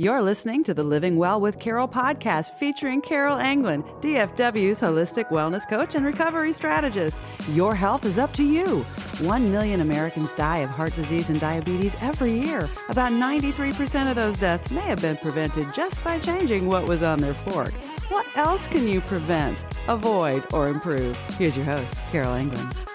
You're 0.00 0.22
listening 0.22 0.64
to 0.64 0.72
the 0.72 0.82
Living 0.82 1.18
Well 1.18 1.42
with 1.42 1.58
Carol 1.58 1.86
podcast 1.86 2.54
featuring 2.54 3.02
Carol 3.02 3.36
Anglin, 3.36 3.82
DFW's 4.00 4.80
holistic 4.80 5.28
wellness 5.28 5.68
coach 5.68 5.94
and 5.94 6.06
recovery 6.06 6.54
strategist. 6.54 7.22
Your 7.50 7.74
health 7.74 8.06
is 8.06 8.18
up 8.18 8.32
to 8.32 8.42
you. 8.42 8.78
One 9.20 9.52
million 9.52 9.82
Americans 9.82 10.32
die 10.32 10.60
of 10.60 10.70
heart 10.70 10.94
disease 10.94 11.28
and 11.28 11.38
diabetes 11.38 11.98
every 12.00 12.32
year. 12.32 12.66
About 12.88 13.12
93% 13.12 14.08
of 14.08 14.16
those 14.16 14.38
deaths 14.38 14.70
may 14.70 14.80
have 14.80 15.02
been 15.02 15.18
prevented 15.18 15.66
just 15.74 16.02
by 16.02 16.18
changing 16.18 16.66
what 16.66 16.86
was 16.86 17.02
on 17.02 17.18
their 17.18 17.34
fork. 17.34 17.74
What 18.08 18.26
else 18.38 18.68
can 18.68 18.88
you 18.88 19.02
prevent, 19.02 19.66
avoid, 19.86 20.42
or 20.54 20.68
improve? 20.68 21.14
Here's 21.36 21.58
your 21.58 21.66
host, 21.66 21.94
Carol 22.10 22.32
Anglin. 22.32 22.89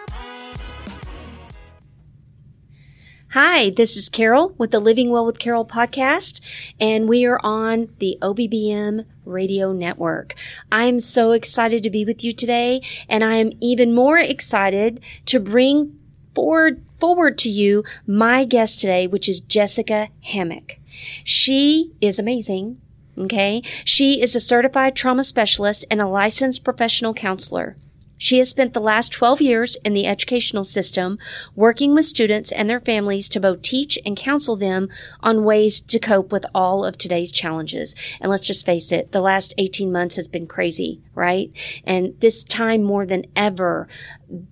Hi, 3.38 3.70
this 3.70 3.98
is 3.98 4.08
Carol 4.08 4.56
with 4.58 4.72
the 4.72 4.80
Living 4.80 5.10
Well 5.10 5.26
with 5.26 5.40
Carol 5.40 5.66
podcast, 5.66 6.40
and 6.80 7.10
we 7.10 7.26
are 7.26 7.38
on 7.44 7.90
the 8.00 8.18
OBBM 8.22 9.04
radio 9.26 9.73
network. 9.73 10.36
I 10.72 10.86
am 10.86 11.02
so 11.02 11.34
excited 11.34 11.84
to 11.84 11.90
be 11.90 12.06
with 12.06 12.23
you 12.23 12.32
today, 12.32 12.82
and 13.09 13.26
I 13.26 13.34
am 13.34 13.52
even 13.59 13.94
more 13.94 14.18
excited 14.18 15.04
to 15.26 15.42
bring 15.42 16.00
forward, 16.34 16.82
forward 16.98 17.38
to 17.40 17.50
you 17.50 17.84
my 18.08 18.45
guest 18.45 18.80
today, 18.80 19.06
which 19.06 19.28
is 19.28 19.42
Jessica 19.42 20.08
Hammock. 20.23 20.80
She 21.26 21.92
is 22.00 22.17
amazing. 22.17 22.80
Okay. 23.17 23.62
She 23.84 24.22
is 24.22 24.34
a 24.38 24.40
certified 24.40 24.95
trauma 24.95 25.26
specialist 25.26 25.84
and 25.92 26.02
a 26.02 26.08
licensed 26.08 26.64
professional 26.64 27.14
counselor. 27.14 27.76
She 28.18 28.40
has 28.40 28.50
spent 28.50 28.74
the 28.74 28.80
last 28.80 29.12
12 29.12 29.42
years 29.42 29.78
in 29.84 29.94
the 29.94 30.08
educational 30.08 30.64
system 30.64 31.18
working 31.56 31.94
with 31.94 32.06
students 32.06 32.52
and 32.52 32.70
their 32.70 32.80
families 32.80 33.30
to 33.30 33.40
both 33.40 33.62
teach 33.62 34.00
and 34.06 34.16
counsel 34.18 34.56
them 34.56 34.90
on 35.22 35.44
ways 35.44 35.80
to 35.82 36.00
cope 36.00 36.32
with 36.32 36.46
all 36.54 36.86
of 36.86 36.98
today's 36.98 37.32
challenges. 37.32 37.96
And 38.22 38.30
let's 38.30 38.46
just 38.46 38.66
face 38.66 38.92
it, 38.92 39.12
the 39.12 39.22
last 39.22 39.54
18 39.58 39.92
months 39.92 40.16
has 40.16 40.28
been 40.28 40.48
crazy, 40.48 41.02
right? 41.14 41.52
And 41.84 42.20
this 42.20 42.44
time 42.44 42.84
more 42.84 43.06
than 43.06 43.26
ever, 43.36 43.88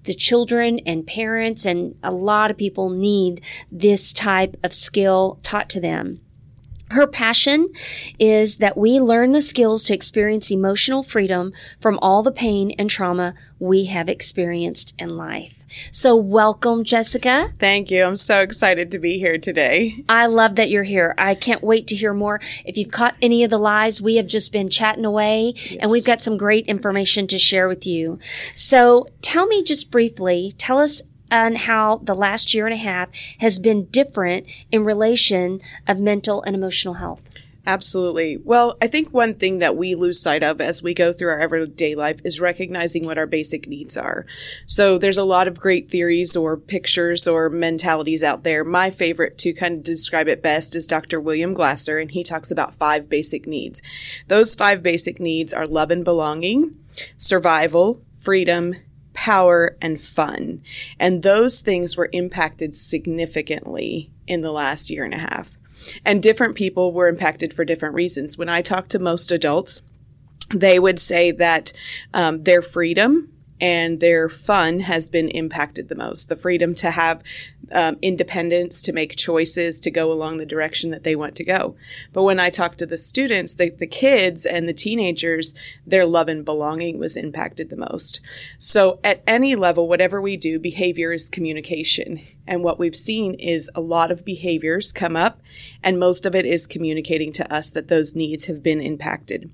the 0.03 0.13
children 0.13 0.79
and 0.85 1.07
parents 1.07 1.65
and 1.65 1.95
a 2.03 2.11
lot 2.11 2.51
of 2.51 2.57
people 2.57 2.89
need 2.89 3.41
this 3.71 4.13
type 4.13 4.57
of 4.63 4.73
skill 4.73 5.39
taught 5.43 5.69
to 5.69 5.79
them. 5.79 6.19
Her 6.93 7.07
passion 7.07 7.69
is 8.19 8.57
that 8.57 8.77
we 8.77 8.99
learn 8.99 9.31
the 9.31 9.41
skills 9.41 9.81
to 9.85 9.95
experience 9.95 10.51
emotional 10.51 11.01
freedom 11.01 11.51
from 11.79 11.97
all 12.03 12.21
the 12.21 12.31
pain 12.31 12.69
and 12.77 12.87
trauma 12.87 13.33
we 13.57 13.85
have 13.85 14.07
experienced 14.07 14.93
in 14.99 15.17
life. 15.17 15.63
So 15.91 16.15
welcome, 16.15 16.83
Jessica. 16.83 17.51
Thank 17.57 17.89
you. 17.89 18.03
I'm 18.03 18.15
so 18.15 18.41
excited 18.41 18.91
to 18.91 18.99
be 18.99 19.17
here 19.17 19.39
today. 19.39 20.03
I 20.07 20.27
love 20.27 20.55
that 20.57 20.69
you're 20.69 20.83
here. 20.83 21.15
I 21.17 21.33
can't 21.33 21.63
wait 21.63 21.87
to 21.87 21.95
hear 21.95 22.13
more. 22.13 22.39
If 22.63 22.77
you've 22.77 22.91
caught 22.91 23.15
any 23.23 23.43
of 23.43 23.49
the 23.49 23.57
lies, 23.57 23.99
we 23.99 24.17
have 24.17 24.27
just 24.27 24.51
been 24.51 24.69
chatting 24.69 25.03
away 25.03 25.53
yes. 25.55 25.77
and 25.81 25.89
we've 25.89 26.05
got 26.05 26.21
some 26.21 26.37
great 26.37 26.67
information 26.67 27.25
to 27.25 27.39
share 27.39 27.67
with 27.67 27.87
you. 27.87 28.19
So 28.53 29.07
tell 29.23 29.47
me 29.47 29.63
just 29.63 29.89
briefly, 29.89 30.53
tell 30.59 30.77
us 30.77 31.01
and 31.33 31.57
how 31.57 31.99
the 32.03 32.13
last 32.13 32.53
year 32.53 32.67
and 32.67 32.75
a 32.75 32.77
half 32.77 33.09
has 33.39 33.57
been 33.57 33.85
different 33.85 34.45
in 34.71 34.85
relation 34.85 35.59
of 35.87 35.99
mental 35.99 36.43
and 36.43 36.55
emotional 36.55 36.93
health. 36.93 37.27
Absolutely. 37.65 38.37
Well, 38.37 38.77
I 38.81 38.87
think 38.87 39.11
one 39.13 39.35
thing 39.35 39.59
that 39.59 39.75
we 39.75 39.95
lose 39.95 40.21
sight 40.21 40.43
of 40.43 40.61
as 40.61 40.83
we 40.83 40.93
go 40.93 41.11
through 41.11 41.29
our 41.29 41.39
everyday 41.39 41.95
life 41.95 42.19
is 42.23 42.39
recognizing 42.39 43.05
what 43.05 43.17
our 43.17 43.25
basic 43.25 43.67
needs 43.67 43.97
are. 43.97 44.27
So 44.67 44.97
there's 44.99 45.17
a 45.17 45.23
lot 45.23 45.47
of 45.47 45.59
great 45.59 45.89
theories 45.89 46.35
or 46.35 46.55
pictures 46.55 47.25
or 47.25 47.49
mentalities 47.49 48.21
out 48.21 48.43
there. 48.43 48.63
My 48.63 48.91
favorite 48.91 49.37
to 49.39 49.53
kind 49.53 49.77
of 49.77 49.83
describe 49.83 50.27
it 50.27 50.43
best 50.43 50.75
is 50.75 50.85
Dr. 50.85 51.19
William 51.19 51.53
Glasser, 51.53 51.97
and 51.97 52.11
he 52.11 52.23
talks 52.23 52.51
about 52.51 52.75
five 52.75 53.09
basic 53.09 53.47
needs. 53.47 53.81
Those 54.27 54.53
five 54.53 54.83
basic 54.83 55.19
needs 55.19 55.53
are 55.53 55.65
love 55.65 55.89
and 55.89 56.03
belonging, 56.03 56.77
survival, 57.17 58.03
freedom, 58.17 58.75
power, 59.13 59.77
and 59.81 59.99
fun. 59.99 60.61
And 60.99 61.23
those 61.23 61.61
things 61.61 61.95
were 61.95 62.09
impacted 62.11 62.75
significantly 62.75 64.11
in 64.27 64.41
the 64.41 64.51
last 64.51 64.89
year 64.89 65.03
and 65.03 65.13
a 65.13 65.19
half. 65.19 65.57
And 66.05 66.23
different 66.23 66.55
people 66.55 66.93
were 66.93 67.07
impacted 67.07 67.53
for 67.53 67.65
different 67.65 67.95
reasons. 67.95 68.37
When 68.37 68.49
I 68.49 68.61
talk 68.61 68.87
to 68.89 68.99
most 68.99 69.31
adults, 69.31 69.81
they 70.49 70.79
would 70.79 70.99
say 70.99 71.31
that 71.31 71.73
um, 72.13 72.43
their 72.43 72.61
freedom 72.61 73.29
and 73.59 73.99
their 73.99 74.29
fun 74.29 74.81
has 74.81 75.09
been 75.09 75.29
impacted 75.29 75.87
the 75.87 75.95
most. 75.95 76.29
The 76.29 76.35
freedom 76.35 76.75
to 76.75 76.91
have 76.91 77.23
um, 77.73 77.97
independence, 78.01 78.81
to 78.83 78.93
make 78.93 79.15
choices, 79.15 79.79
to 79.81 79.91
go 79.91 80.11
along 80.11 80.37
the 80.37 80.45
direction 80.45 80.91
that 80.91 81.03
they 81.03 81.15
want 81.15 81.35
to 81.35 81.43
go. 81.43 81.75
But 82.13 82.23
when 82.23 82.39
I 82.39 82.49
talk 82.49 82.77
to 82.77 82.85
the 82.85 82.97
students, 82.97 83.55
the, 83.55 83.69
the 83.69 83.87
kids 83.87 84.45
and 84.45 84.67
the 84.67 84.73
teenagers, 84.73 85.53
their 85.85 86.05
love 86.05 86.27
and 86.27 86.45
belonging 86.45 86.99
was 86.99 87.17
impacted 87.17 87.69
the 87.69 87.75
most. 87.75 88.21
So 88.57 88.99
at 89.03 89.23
any 89.27 89.55
level, 89.55 89.87
whatever 89.87 90.21
we 90.21 90.37
do, 90.37 90.59
behavior 90.59 91.11
is 91.11 91.29
communication. 91.29 92.21
And 92.45 92.63
what 92.63 92.79
we've 92.79 92.95
seen 92.95 93.33
is 93.35 93.71
a 93.73 93.81
lot 93.81 94.11
of 94.11 94.25
behaviors 94.25 94.91
come 94.91 95.15
up, 95.15 95.41
and 95.81 95.99
most 95.99 96.25
of 96.25 96.35
it 96.35 96.45
is 96.45 96.67
communicating 96.67 97.33
to 97.33 97.53
us 97.53 97.71
that 97.71 97.87
those 97.87 98.15
needs 98.15 98.45
have 98.45 98.61
been 98.61 98.81
impacted 98.81 99.49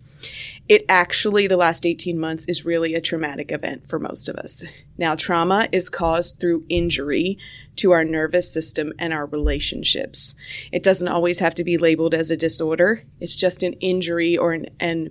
it 0.70 0.86
actually, 0.88 1.48
the 1.48 1.58
last 1.58 1.84
18 1.84 2.20
months 2.20 2.46
is 2.46 2.64
really 2.64 2.94
a 2.94 3.02
traumatic 3.02 3.52
event 3.52 3.90
for 3.90 3.98
most 3.98 4.30
of 4.30 4.36
us. 4.36 4.64
Now, 5.00 5.16
trauma 5.16 5.68
is 5.72 5.90
caused 5.90 6.40
through 6.40 6.64
injury 6.70 7.40
to 7.78 7.92
our 7.92 8.06
nervous 8.06 8.54
system 8.54 8.94
and 9.00 9.12
our 9.12 9.26
relationships. 9.26 10.36
It 10.72 10.84
doesn't 10.84 11.08
always 11.08 11.40
have 11.40 11.56
to 11.56 11.64
be 11.64 11.80
labeled 11.80 12.14
as 12.14 12.30
a 12.30 12.38
disorder. 12.38 13.04
It's 13.20 13.36
just 13.36 13.64
an 13.64 13.74
injury 13.74 14.38
or 14.38 14.54
an, 14.54 14.68
an 14.80 15.10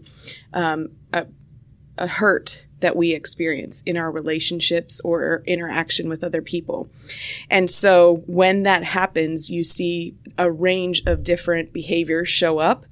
um, 0.52 0.90
a, 1.12 1.26
a 1.98 2.06
hurt 2.06 2.64
that 2.78 2.94
we 2.94 3.12
experience 3.12 3.82
in 3.82 3.96
our 3.96 4.12
relationships 4.12 5.00
or 5.00 5.42
interaction 5.44 6.08
with 6.08 6.22
other 6.22 6.40
people. 6.40 6.88
And 7.50 7.68
so 7.68 8.22
when 8.26 8.62
that 8.62 8.84
happens, 8.84 9.50
you 9.50 9.64
see 9.64 10.14
a 10.36 10.52
range 10.52 11.02
of 11.04 11.24
different 11.24 11.72
behaviors 11.72 12.28
show 12.28 12.58
up 12.58 12.86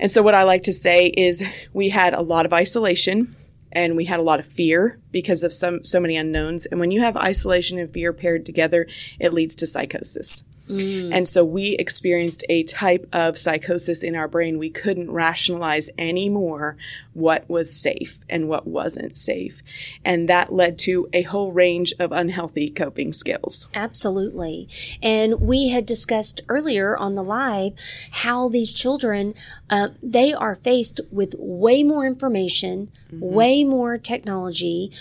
and 0.00 0.10
so 0.10 0.22
what 0.22 0.34
I 0.34 0.44
like 0.44 0.64
to 0.64 0.72
say 0.72 1.06
is 1.06 1.44
we 1.72 1.90
had 1.90 2.14
a 2.14 2.22
lot 2.22 2.46
of 2.46 2.52
isolation 2.54 3.36
and 3.70 3.96
we 3.96 4.06
had 4.06 4.18
a 4.18 4.24
lot 4.24 4.40
of 4.40 4.46
fear 4.46 4.98
because 5.12 5.42
of 5.42 5.52
some 5.52 5.84
so 5.84 6.00
many 6.00 6.16
unknowns. 6.16 6.66
And 6.66 6.80
when 6.80 6.90
you 6.90 7.02
have 7.02 7.16
isolation 7.16 7.78
and 7.78 7.92
fear 7.92 8.12
paired 8.12 8.46
together, 8.46 8.86
it 9.20 9.32
leads 9.32 9.54
to 9.56 9.66
psychosis. 9.66 10.42
Mm. 10.70 11.14
And 11.14 11.28
so 11.28 11.44
we 11.44 11.76
experienced 11.76 12.44
a 12.48 12.62
type 12.62 13.08
of 13.12 13.36
psychosis 13.36 14.02
in 14.02 14.14
our 14.14 14.28
brain. 14.28 14.58
We 14.58 14.70
couldn't 14.70 15.10
rationalize 15.10 15.90
anymore 15.98 16.76
what 17.12 17.48
was 17.50 17.74
safe 17.74 18.18
and 18.28 18.48
what 18.48 18.66
wasn't 18.66 19.16
safe. 19.16 19.62
And 20.04 20.28
that 20.28 20.52
led 20.52 20.78
to 20.80 21.08
a 21.12 21.22
whole 21.22 21.52
range 21.52 21.92
of 21.98 22.12
unhealthy 22.12 22.70
coping 22.70 23.12
skills. 23.12 23.68
Absolutely. 23.74 24.68
And 25.02 25.40
we 25.40 25.68
had 25.68 25.86
discussed 25.86 26.42
earlier 26.48 26.96
on 26.96 27.14
the 27.14 27.24
live 27.24 27.72
how 28.10 28.48
these 28.48 28.72
children, 28.72 29.34
uh, 29.68 29.88
they 30.02 30.32
are 30.32 30.54
faced 30.54 31.00
with 31.10 31.34
way 31.38 31.82
more 31.82 32.06
information, 32.06 32.88
mm-hmm. 33.12 33.20
way 33.20 33.64
more 33.64 33.98
technology, 33.98 34.92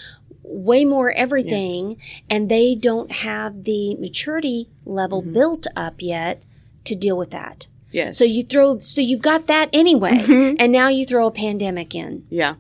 way 0.49 0.83
more 0.83 1.11
everything 1.11 1.89
yes. 1.91 2.21
and 2.29 2.49
they 2.49 2.75
don't 2.75 3.11
have 3.11 3.63
the 3.63 3.95
maturity 3.95 4.67
level 4.85 5.21
mm-hmm. 5.21 5.33
built 5.33 5.67
up 5.75 6.01
yet 6.01 6.41
to 6.85 6.95
deal 6.95 7.17
with 7.17 7.29
that. 7.31 7.67
Yes. 7.91 8.17
So 8.17 8.23
you 8.23 8.43
throw, 8.43 8.77
so 8.79 9.01
you've 9.01 9.21
got 9.21 9.47
that 9.47 9.69
anyway, 9.73 10.11
mm-hmm. 10.19 10.55
and 10.59 10.71
now 10.71 10.89
you 10.89 11.05
throw 11.05 11.27
a 11.27 11.31
pandemic 11.31 11.95
in. 11.95 12.25
Yeah. 12.29 12.55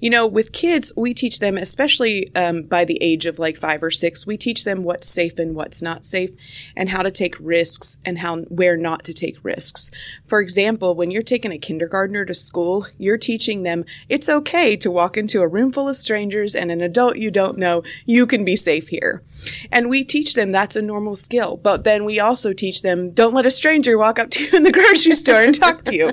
You 0.00 0.10
know, 0.10 0.26
with 0.26 0.52
kids, 0.52 0.92
we 0.96 1.12
teach 1.12 1.40
them, 1.40 1.58
especially 1.58 2.34
um, 2.34 2.62
by 2.62 2.84
the 2.84 2.98
age 3.02 3.26
of 3.26 3.38
like 3.38 3.56
five 3.56 3.82
or 3.82 3.90
six, 3.90 4.26
we 4.26 4.36
teach 4.36 4.64
them 4.64 4.82
what's 4.82 5.08
safe 5.08 5.38
and 5.38 5.54
what's 5.54 5.82
not 5.82 6.04
safe, 6.04 6.30
and 6.74 6.88
how 6.88 7.02
to 7.02 7.10
take 7.10 7.34
risks 7.38 7.98
and 8.04 8.18
how 8.18 8.38
where 8.42 8.76
not 8.76 9.04
to 9.04 9.12
take 9.12 9.36
risks. 9.42 9.90
For 10.32 10.40
example, 10.40 10.94
when 10.94 11.10
you're 11.10 11.22
taking 11.22 11.52
a 11.52 11.58
kindergartner 11.58 12.24
to 12.24 12.32
school, 12.32 12.86
you're 12.96 13.18
teaching 13.18 13.64
them 13.64 13.84
it's 14.08 14.30
okay 14.30 14.76
to 14.76 14.90
walk 14.90 15.18
into 15.18 15.42
a 15.42 15.46
room 15.46 15.70
full 15.70 15.90
of 15.90 15.96
strangers 15.98 16.54
and 16.54 16.72
an 16.72 16.80
adult 16.80 17.18
you 17.18 17.30
don't 17.30 17.58
know. 17.58 17.82
You 18.06 18.26
can 18.26 18.42
be 18.42 18.56
safe 18.56 18.88
here, 18.88 19.22
and 19.70 19.90
we 19.90 20.04
teach 20.04 20.32
them 20.32 20.50
that's 20.50 20.74
a 20.74 20.80
normal 20.80 21.16
skill. 21.16 21.58
But 21.58 21.84
then 21.84 22.06
we 22.06 22.18
also 22.18 22.54
teach 22.54 22.80
them 22.80 23.10
don't 23.10 23.34
let 23.34 23.44
a 23.44 23.50
stranger 23.50 23.98
walk 23.98 24.18
up 24.18 24.30
to 24.30 24.44
you 24.44 24.50
in 24.54 24.62
the 24.62 24.72
grocery 24.72 25.12
store 25.12 25.42
and 25.42 25.54
talk 25.54 25.84
to 25.84 25.94
you. 25.94 26.12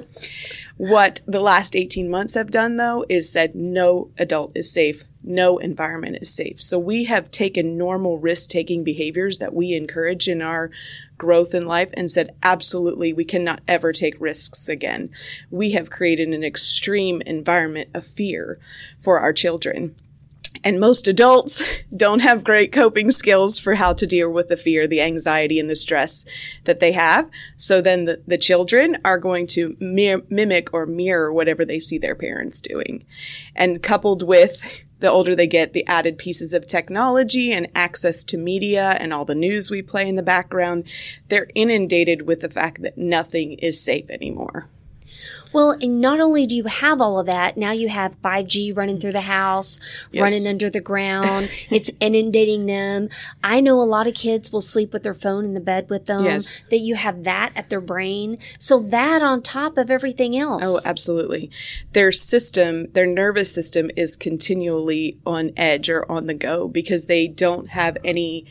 What 0.75 1.21
the 1.25 1.39
last 1.39 1.73
18 1.73 2.09
months 2.09 2.33
have 2.33 2.51
done, 2.51 2.75
though, 2.75 3.05
is 3.07 3.31
said 3.31 3.55
no 3.55 4.11
adult 4.17 4.51
is 4.53 4.69
safe, 4.69 5.05
no 5.23 5.57
environment 5.57 6.17
is 6.21 6.33
safe. 6.33 6.61
So 6.61 6.79
we 6.79 7.05
have 7.05 7.31
taken 7.31 7.77
normal 7.77 8.17
risk 8.17 8.49
taking 8.49 8.83
behaviors 8.83 9.37
that 9.39 9.53
we 9.53 9.73
encourage 9.73 10.27
in 10.27 10.41
our 10.41 10.71
growth 11.17 11.53
in 11.53 11.65
life 11.65 11.89
and 11.93 12.09
said, 12.09 12.33
absolutely, 12.41 13.13
we 13.13 13.25
cannot 13.25 13.61
ever 13.67 13.91
take 13.91 14.19
risks 14.19 14.69
again. 14.69 15.09
We 15.51 15.71
have 15.71 15.89
created 15.89 16.29
an 16.29 16.43
extreme 16.43 17.21
environment 17.21 17.89
of 17.93 18.07
fear 18.07 18.57
for 18.99 19.19
our 19.19 19.33
children. 19.33 19.95
And 20.63 20.79
most 20.79 21.07
adults 21.07 21.63
don't 21.95 22.19
have 22.19 22.43
great 22.43 22.71
coping 22.71 23.11
skills 23.11 23.59
for 23.59 23.75
how 23.75 23.93
to 23.93 24.07
deal 24.07 24.29
with 24.29 24.47
the 24.47 24.57
fear, 24.57 24.87
the 24.87 25.01
anxiety, 25.01 25.59
and 25.59 25.69
the 25.69 25.75
stress 25.75 26.25
that 26.63 26.79
they 26.79 26.93
have. 26.93 27.29
So 27.57 27.81
then 27.81 28.05
the, 28.05 28.21
the 28.25 28.37
children 28.37 28.97
are 29.05 29.17
going 29.17 29.47
to 29.47 29.75
mir- 29.79 30.23
mimic 30.29 30.73
or 30.73 30.85
mirror 30.85 31.31
whatever 31.31 31.65
they 31.65 31.79
see 31.79 31.97
their 31.97 32.15
parents 32.15 32.61
doing. 32.61 33.05
And 33.55 33.83
coupled 33.83 34.23
with 34.23 34.83
the 34.99 35.11
older 35.11 35.35
they 35.35 35.47
get, 35.47 35.73
the 35.73 35.85
added 35.87 36.17
pieces 36.17 36.53
of 36.53 36.67
technology 36.67 37.51
and 37.51 37.67
access 37.75 38.23
to 38.25 38.37
media 38.37 38.97
and 38.99 39.13
all 39.13 39.25
the 39.25 39.35
news 39.35 39.69
we 39.69 39.81
play 39.81 40.07
in 40.07 40.15
the 40.15 40.23
background, 40.23 40.83
they're 41.27 41.49
inundated 41.55 42.23
with 42.23 42.41
the 42.41 42.49
fact 42.49 42.81
that 42.81 42.97
nothing 42.97 43.53
is 43.53 43.81
safe 43.81 44.09
anymore. 44.09 44.67
Well, 45.51 45.71
and 45.81 45.99
not 45.99 46.19
only 46.19 46.45
do 46.45 46.55
you 46.55 46.65
have 46.65 47.01
all 47.01 47.19
of 47.19 47.25
that, 47.25 47.57
now 47.57 47.71
you 47.71 47.89
have 47.89 48.21
5G 48.21 48.75
running 48.75 48.99
through 48.99 49.13
the 49.13 49.21
house, 49.21 49.79
Yes. 50.11 50.21
running 50.21 50.47
under 50.47 50.69
the 50.69 50.79
ground. 50.81 51.49
it's 51.69 51.89
inundating 51.99 52.65
them. 52.65 53.09
I 53.43 53.59
know 53.59 53.81
a 53.81 53.83
lot 53.83 54.07
of 54.07 54.13
kids 54.13 54.51
will 54.51 54.61
sleep 54.61 54.93
with 54.93 55.03
their 55.03 55.13
phone 55.13 55.45
in 55.45 55.53
the 55.53 55.59
bed 55.59 55.89
with 55.89 56.05
them. 56.05 56.25
Yes. 56.25 56.63
That 56.69 56.79
you 56.79 56.95
have 56.95 57.23
that 57.23 57.51
at 57.55 57.69
their 57.69 57.81
brain. 57.81 58.37
So 58.57 58.79
that 58.79 59.21
on 59.21 59.41
top 59.41 59.77
of 59.77 59.89
everything 59.89 60.37
else. 60.37 60.63
Oh, 60.65 60.79
absolutely. 60.85 61.49
Their 61.93 62.11
system, 62.11 62.91
their 62.91 63.07
nervous 63.07 63.53
system 63.53 63.89
is 63.95 64.15
continually 64.15 65.17
on 65.25 65.51
edge 65.57 65.89
or 65.89 66.09
on 66.11 66.27
the 66.27 66.33
go 66.33 66.67
because 66.67 67.07
they 67.07 67.27
don't 67.27 67.69
have 67.69 67.97
any 68.03 68.45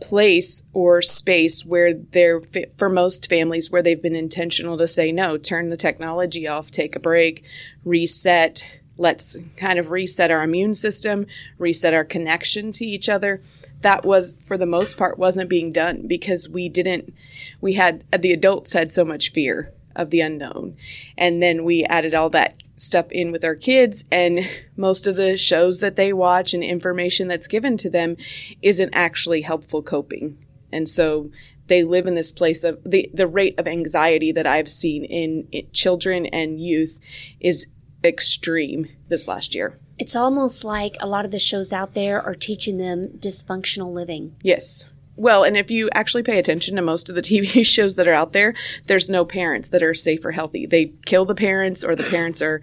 place 0.00 0.62
or 0.72 1.02
space 1.02 1.64
where 1.64 1.94
they're 1.94 2.40
for 2.76 2.88
most 2.88 3.28
families 3.28 3.70
where 3.70 3.82
they've 3.82 4.02
been 4.02 4.16
intentional 4.16 4.78
to 4.78 4.88
say 4.88 5.12
no, 5.12 5.36
turn 5.36 5.70
the 5.70 5.76
technology 5.76 6.46
off, 6.46 6.70
take 6.70 6.96
a 6.96 7.00
break, 7.00 7.44
reset, 7.84 8.80
let's 8.96 9.36
kind 9.56 9.78
of 9.78 9.90
reset 9.90 10.30
our 10.30 10.42
immune 10.42 10.74
system, 10.74 11.26
reset 11.58 11.94
our 11.94 12.04
connection 12.04 12.72
to 12.72 12.84
each 12.84 13.08
other. 13.08 13.40
That 13.80 14.04
was 14.04 14.34
for 14.40 14.58
the 14.58 14.66
most 14.66 14.96
part 14.96 15.18
wasn't 15.18 15.48
being 15.48 15.72
done 15.72 16.06
because 16.06 16.48
we 16.48 16.68
didn't 16.68 17.14
we 17.60 17.74
had 17.74 18.04
the 18.18 18.32
adults 18.32 18.72
had 18.72 18.92
so 18.92 19.04
much 19.04 19.32
fear 19.32 19.72
of 19.96 20.10
the 20.10 20.20
unknown. 20.20 20.76
And 21.16 21.42
then 21.42 21.64
we 21.64 21.84
added 21.84 22.14
all 22.14 22.30
that 22.30 22.54
stuff 22.80 23.06
in 23.10 23.30
with 23.30 23.44
our 23.44 23.54
kids 23.54 24.04
and 24.10 24.48
most 24.76 25.06
of 25.06 25.16
the 25.16 25.36
shows 25.36 25.80
that 25.80 25.96
they 25.96 26.12
watch 26.12 26.54
and 26.54 26.64
information 26.64 27.28
that's 27.28 27.46
given 27.46 27.76
to 27.76 27.90
them 27.90 28.16
isn't 28.62 28.90
actually 28.94 29.42
helpful 29.42 29.82
coping. 29.82 30.38
And 30.72 30.88
so 30.88 31.30
they 31.66 31.84
live 31.84 32.06
in 32.06 32.14
this 32.14 32.32
place 32.32 32.64
of 32.64 32.80
the, 32.84 33.10
the 33.12 33.26
rate 33.26 33.58
of 33.58 33.66
anxiety 33.66 34.32
that 34.32 34.46
I've 34.46 34.70
seen 34.70 35.04
in, 35.04 35.46
in 35.52 35.70
children 35.72 36.26
and 36.26 36.60
youth 36.60 36.98
is 37.38 37.66
extreme 38.02 38.88
this 39.08 39.28
last 39.28 39.54
year. 39.54 39.78
It's 39.98 40.16
almost 40.16 40.64
like 40.64 40.96
a 41.00 41.06
lot 41.06 41.26
of 41.26 41.30
the 41.30 41.38
shows 41.38 41.74
out 41.74 41.92
there 41.92 42.22
are 42.22 42.34
teaching 42.34 42.78
them 42.78 43.10
dysfunctional 43.18 43.92
living. 43.92 44.34
Yes. 44.42 44.88
Well, 45.20 45.44
and 45.44 45.54
if 45.54 45.70
you 45.70 45.90
actually 45.92 46.22
pay 46.22 46.38
attention 46.38 46.76
to 46.76 46.82
most 46.82 47.10
of 47.10 47.14
the 47.14 47.20
TV 47.30 47.64
shows 47.64 47.96
that 47.96 48.08
are 48.08 48.14
out 48.14 48.32
there, 48.32 48.54
there's 48.86 49.10
no 49.10 49.26
parents 49.26 49.68
that 49.68 49.82
are 49.82 49.92
safe 49.92 50.24
or 50.24 50.32
healthy. 50.32 50.64
They 50.64 50.94
kill 51.04 51.26
the 51.26 51.34
parents, 51.34 51.84
or 51.84 51.94
the 51.94 52.04
parents 52.04 52.40
are 52.40 52.62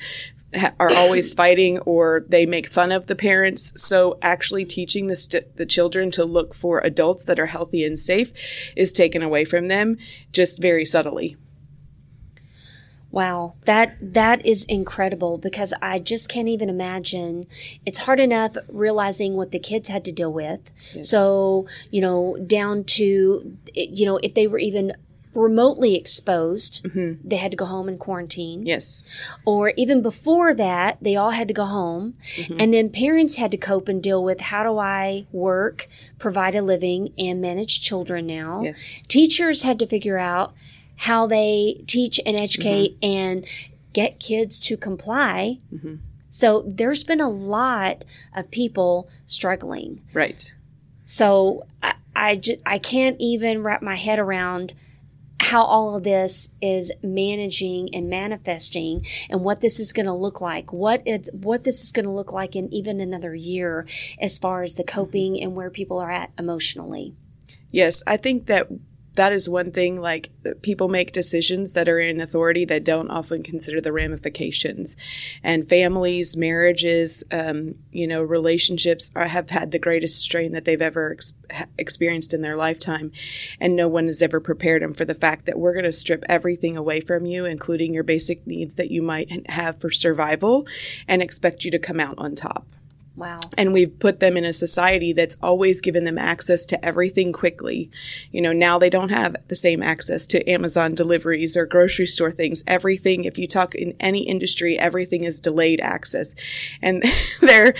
are 0.79 0.91
always 0.95 1.33
fighting, 1.35 1.77
or 1.79 2.25
they 2.27 2.47
make 2.47 2.67
fun 2.67 2.91
of 2.91 3.05
the 3.05 3.15
parents. 3.15 3.73
So, 3.75 4.17
actually 4.23 4.65
teaching 4.65 5.05
the 5.05 5.15
st- 5.15 5.55
the 5.57 5.67
children 5.67 6.09
to 6.11 6.25
look 6.25 6.55
for 6.55 6.79
adults 6.79 7.25
that 7.25 7.39
are 7.39 7.45
healthy 7.45 7.85
and 7.85 7.99
safe 7.99 8.33
is 8.75 8.91
taken 8.91 9.21
away 9.21 9.45
from 9.45 9.67
them, 9.67 9.97
just 10.31 10.59
very 10.59 10.83
subtly. 10.83 11.37
Wow, 13.11 13.55
that 13.65 13.97
that 14.01 14.45
is 14.45 14.65
incredible 14.65 15.37
because 15.37 15.73
I 15.81 15.99
just 15.99 16.29
can't 16.29 16.47
even 16.47 16.69
imagine. 16.69 17.47
It's 17.85 17.99
hard 17.99 18.19
enough 18.19 18.57
realizing 18.67 19.35
what 19.35 19.51
the 19.51 19.59
kids 19.59 19.89
had 19.89 20.03
to 20.05 20.11
deal 20.11 20.31
with. 20.31 20.71
So, 21.01 21.67
you 21.89 22.01
know, 22.01 22.37
down 22.45 22.83
to 22.83 23.57
you 23.73 24.05
know, 24.05 24.17
if 24.21 24.33
they 24.33 24.47
were 24.47 24.59
even 24.59 24.93
remotely 25.37 25.95
exposed, 25.95 26.83
mm-hmm. 26.83 27.27
they 27.27 27.35
had 27.35 27.51
to 27.51 27.57
go 27.57 27.65
home 27.65 27.87
and 27.87 27.99
quarantine. 27.99 28.65
Yes. 28.65 29.03
Or 29.45 29.69
even 29.77 30.01
before 30.01 30.53
that, 30.55 30.97
they 30.99 31.15
all 31.15 31.31
had 31.31 31.47
to 31.47 31.53
go 31.53 31.65
home. 31.65 32.15
Mm-hmm. 32.35 32.57
And 32.59 32.73
then 32.73 32.89
parents 32.89 33.35
had 33.35 33.51
to 33.51 33.57
cope 33.57 33.87
and 33.87 34.01
deal 34.01 34.23
with 34.23 34.41
how 34.41 34.63
do 34.63 34.79
I 34.79 35.27
work, 35.31 35.87
provide 36.17 36.55
a 36.55 36.61
living, 36.61 37.13
and 37.19 37.39
manage 37.39 37.81
children 37.81 38.25
now. 38.25 38.63
Yes. 38.63 39.03
Teachers 39.07 39.61
had 39.61 39.77
to 39.79 39.85
figure 39.85 40.17
out 40.17 40.53
how 40.97 41.27
they 41.27 41.83
teach 41.87 42.19
and 42.25 42.35
educate 42.35 42.99
mm-hmm. 42.99 43.17
and 43.17 43.45
get 43.93 44.19
kids 44.19 44.59
to 44.59 44.77
comply. 44.77 45.59
Mm-hmm. 45.73 45.95
So 46.29 46.63
there's 46.67 47.03
been 47.03 47.21
a 47.21 47.29
lot 47.29 48.05
of 48.35 48.51
people 48.51 49.09
struggling. 49.25 50.01
Right. 50.13 50.53
So 51.05 51.65
I, 51.81 52.41
I, 52.65 52.79
can't 52.79 53.15
even 53.19 53.63
wrap 53.63 53.81
my 53.81 53.95
head 53.95 54.19
around 54.19 54.73
how 55.39 55.63
all 55.63 55.95
of 55.95 56.03
this 56.03 56.49
is 56.61 56.91
managing 57.01 57.93
and 57.95 58.09
manifesting 58.09 59.05
and 59.29 59.41
what 59.41 59.61
this 59.61 59.79
is 59.79 59.93
going 59.93 60.07
to 60.07 60.13
look 60.13 60.41
like 60.41 60.73
what 60.73 61.03
it's 61.05 61.29
what 61.31 61.63
this 61.63 61.83
is 61.83 61.91
going 61.91 62.05
to 62.05 62.11
look 62.11 62.33
like 62.33 62.55
in 62.55 62.73
even 62.73 62.99
another 62.99 63.35
year 63.35 63.85
as 64.19 64.39
far 64.39 64.63
as 64.63 64.73
the 64.73 64.83
coping 64.83 65.33
mm-hmm. 65.33 65.43
and 65.43 65.55
where 65.55 65.69
people 65.69 65.99
are 65.99 66.09
at 66.09 66.31
emotionally 66.39 67.13
Yes, 67.71 68.01
I 68.07 68.17
think 68.17 68.45
that 68.47 68.67
that 69.17 69.33
is 69.33 69.49
one 69.49 69.71
thing 69.71 69.99
like 69.99 70.29
people 70.61 70.87
make 70.87 71.11
decisions 71.11 71.73
that 71.73 71.89
are 71.89 71.99
in 71.99 72.21
authority 72.21 72.65
that 72.65 72.83
don't 72.83 73.09
often 73.09 73.41
consider 73.43 73.81
the 73.81 73.91
ramifications. 73.91 74.95
And 75.43 75.67
families 75.67 76.37
marriages 76.37 77.23
um, 77.31 77.75
you 77.91 78.07
know 78.07 78.23
relationships 78.23 79.11
are, 79.15 79.25
have 79.25 79.49
had 79.49 79.71
the 79.71 79.79
greatest 79.79 80.21
strain 80.21 80.53
that 80.53 80.65
they've 80.65 80.81
ever 80.81 81.13
ex- 81.13 81.33
experienced 81.77 82.33
in 82.33 82.41
their 82.41 82.55
lifetime. 82.55 83.11
And 83.59 83.75
no 83.75 83.87
one 83.87 84.05
has 84.05 84.21
ever 84.21 84.39
prepared 84.39 84.83
them 84.83 84.93
for 84.93 85.05
the 85.05 85.15
fact 85.15 85.45
that 85.45 85.59
we're 85.59 85.73
going 85.73 85.85
to 85.85 85.91
strip 85.91 86.23
everything 86.29 86.77
away 86.77 87.01
from 87.01 87.25
you 87.25 87.45
including 87.45 87.93
your 87.93 88.03
basic 88.03 88.45
needs 88.45 88.75
that 88.75 88.91
you 88.91 89.01
might 89.01 89.49
have 89.49 89.81
for 89.81 89.89
survival 89.89 90.67
and 91.07 91.21
expect 91.21 91.65
you 91.65 91.71
to 91.71 91.79
come 91.79 91.99
out 91.99 92.15
on 92.17 92.35
top 92.35 92.67
wow 93.17 93.39
and 93.57 93.73
we've 93.73 93.99
put 93.99 94.19
them 94.19 94.37
in 94.37 94.45
a 94.45 94.53
society 94.53 95.13
that's 95.13 95.35
always 95.41 95.81
given 95.81 96.03
them 96.03 96.17
access 96.17 96.65
to 96.67 96.85
everything 96.85 97.33
quickly. 97.33 97.89
You 98.31 98.41
know, 98.41 98.53
now 98.53 98.77
they 98.77 98.89
don't 98.89 99.09
have 99.09 99.35
the 99.47 99.55
same 99.55 99.81
access 99.81 100.27
to 100.27 100.49
Amazon 100.49 100.95
deliveries 100.95 101.57
or 101.57 101.65
grocery 101.65 102.05
store 102.05 102.31
things. 102.31 102.63
Everything, 102.67 103.25
if 103.25 103.37
you 103.37 103.47
talk 103.47 103.75
in 103.75 103.95
any 103.99 104.21
industry, 104.21 104.77
everything 104.77 105.23
is 105.23 105.41
delayed 105.41 105.81
access. 105.81 106.35
And 106.81 107.03
they're 107.41 107.73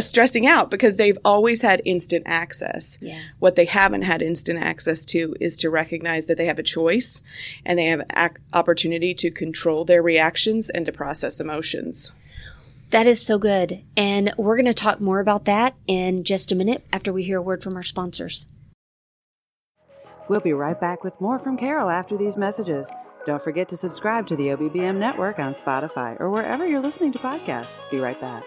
stressing 0.00 0.46
out 0.46 0.70
because 0.70 0.96
they've 0.96 1.18
always 1.24 1.62
had 1.62 1.82
instant 1.84 2.24
access. 2.26 2.98
Yeah. 3.00 3.20
What 3.38 3.56
they 3.56 3.64
haven't 3.64 4.02
had 4.02 4.22
instant 4.22 4.60
access 4.60 5.04
to 5.06 5.34
is 5.40 5.56
to 5.58 5.70
recognize 5.70 6.26
that 6.26 6.36
they 6.36 6.46
have 6.46 6.58
a 6.58 6.62
choice 6.62 7.22
and 7.64 7.78
they 7.78 7.86
have 7.86 8.02
ac- 8.14 8.36
opportunity 8.52 9.14
to 9.14 9.30
control 9.30 9.84
their 9.84 10.02
reactions 10.02 10.68
and 10.68 10.86
to 10.86 10.92
process 10.92 11.40
emotions. 11.40 12.12
That 12.92 13.06
is 13.06 13.24
so 13.24 13.38
good 13.38 13.82
and 13.96 14.32
we're 14.36 14.56
going 14.56 14.64
to 14.64 14.72
talk 14.72 15.00
more 15.00 15.20
about 15.20 15.44
that 15.44 15.74
in 15.86 16.24
just 16.24 16.52
a 16.52 16.54
minute 16.54 16.86
after 16.92 17.12
we 17.12 17.24
hear 17.24 17.38
a 17.38 17.42
word 17.42 17.62
from 17.62 17.74
our 17.74 17.82
sponsors 17.82 18.46
We'll 20.28 20.40
be 20.40 20.52
right 20.52 20.80
back 20.80 21.04
with 21.04 21.20
more 21.20 21.38
from 21.38 21.56
Carol 21.56 21.90
after 21.90 22.16
these 22.16 22.36
messages. 22.36 22.90
Don't 23.26 23.42
forget 23.42 23.68
to 23.68 23.76
subscribe 23.76 24.26
to 24.28 24.36
the 24.36 24.48
OBBM 24.48 24.96
network 24.96 25.38
on 25.38 25.54
Spotify 25.54 26.18
or 26.18 26.30
wherever 26.30 26.66
you're 26.66 26.80
listening 26.80 27.12
to 27.12 27.18
podcasts. 27.18 27.76
Be 27.90 27.98
right 27.98 28.20
back. 28.20 28.42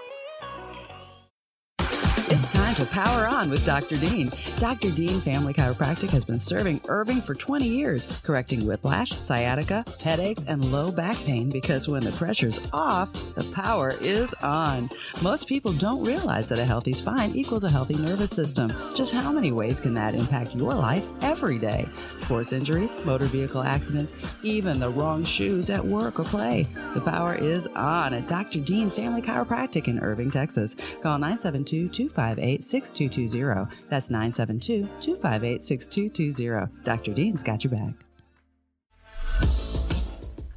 Time 2.65 2.74
to 2.74 2.86
power 2.88 3.27
on 3.27 3.51
with 3.51 3.63
Dr. 3.63 3.95
Dean. 3.95 4.31
Dr. 4.57 4.89
Dean 4.89 5.22
Family 5.22 5.53
Chiropractic 5.53 6.10
has 6.10 6.25
been 6.25 6.39
serving 6.39 6.81
Irving 6.88 7.22
for 7.22 7.36
20 7.36 7.67
years, 7.67 8.07
correcting 8.24 8.65
whiplash, 8.65 9.12
sciatica, 9.12 9.86
headaches, 10.00 10.45
and 10.45 10.72
low 10.72 10.91
back 10.91 11.15
pain 11.17 11.51
because 11.51 11.88
when 11.88 12.03
the 12.03 12.12
pressure's 12.13 12.60
off, 12.74 13.13
the 13.36 13.43
power 13.53 13.93
is 14.01 14.34
on. 14.41 14.89
Most 15.22 15.48
people 15.48 15.74
don't 15.74 16.03
realize 16.03 16.50
that 16.50 16.57
a 16.57 16.65
healthy 16.65 16.93
spine 16.93 17.36
equals 17.36 17.63
a 17.63 17.69
healthy 17.69 17.98
nervous 17.98 18.31
system. 18.31 18.74
Just 18.95 19.13
how 19.13 19.31
many 19.31 19.51
ways 19.51 19.79
can 19.79 19.93
that 19.93 20.15
impact 20.15 20.55
your 20.55 20.74
life 20.74 21.07
every 21.22 21.60
day? 21.60 21.88
Sports 22.17 22.51
injuries, 22.51 22.98
motor 23.05 23.25
vehicle 23.25 23.62
accidents, 23.62 24.15
even 24.41 24.79
the 24.79 24.89
wrong 24.89 25.24
shoes 25.24 25.69
at 25.69 25.86
work 25.86 26.19
or 26.19 26.24
play. 26.24 26.65
The 26.95 27.01
power 27.01 27.36
is 27.36 27.67
on 27.75 28.15
at 28.15 28.27
Dr. 28.27 28.60
Dean 28.60 28.89
Family 28.89 29.22
Chiropractic 29.22 29.88
in 29.88 30.00
Irving, 30.00 30.31
Texas. 30.31 30.75
Call 31.03 31.19
972 31.19 31.89
258 31.89 32.55
6220. 32.64 33.76
That's 33.90 34.10
972 34.10 34.88
258 35.00 35.64
6220. 35.64 36.84
Dr. 36.84 37.14
Dean's 37.14 37.44
got 37.44 37.64
your 37.64 37.72
back. 37.72 37.94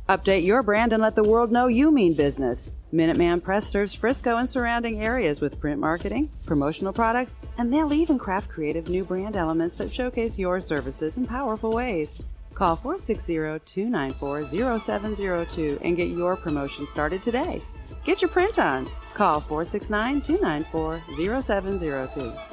Update 0.09 0.45
your 0.45 0.63
brand 0.63 0.95
and 0.95 1.03
let 1.03 1.15
the 1.15 1.23
world 1.23 1.53
know 1.53 1.67
you 1.67 1.91
mean 1.91 2.15
business. 2.15 2.65
Minuteman 2.95 3.43
Press 3.43 3.67
serves 3.67 3.93
Frisco 3.93 4.39
and 4.39 4.49
surrounding 4.49 5.03
areas 5.03 5.43
with 5.43 5.61
print 5.61 5.79
marketing, 5.79 6.31
promotional 6.47 6.95
products, 6.95 7.37
and 7.59 7.71
they'll 7.71 7.93
even 7.93 8.19
craft 8.19 8.49
creative 8.49 8.89
new 8.89 9.05
brand 9.05 9.37
elements 9.37 9.77
that 9.77 9.93
showcase 9.93 10.39
your 10.39 10.61
services 10.61 11.19
in 11.19 11.27
powerful 11.27 11.73
ways. 11.73 12.25
Call 12.55 12.75
460 12.75 13.35
294 13.67 14.79
0702 14.81 15.79
and 15.83 15.97
get 15.97 16.09
your 16.09 16.37
promotion 16.37 16.87
started 16.87 17.23
today. 17.23 17.61
Get 18.09 18.23
your 18.23 18.31
print 18.31 18.59
on. 18.59 18.89
Call 19.13 19.39
469 19.39 20.23
294 20.23 21.43
0702. 21.43 22.48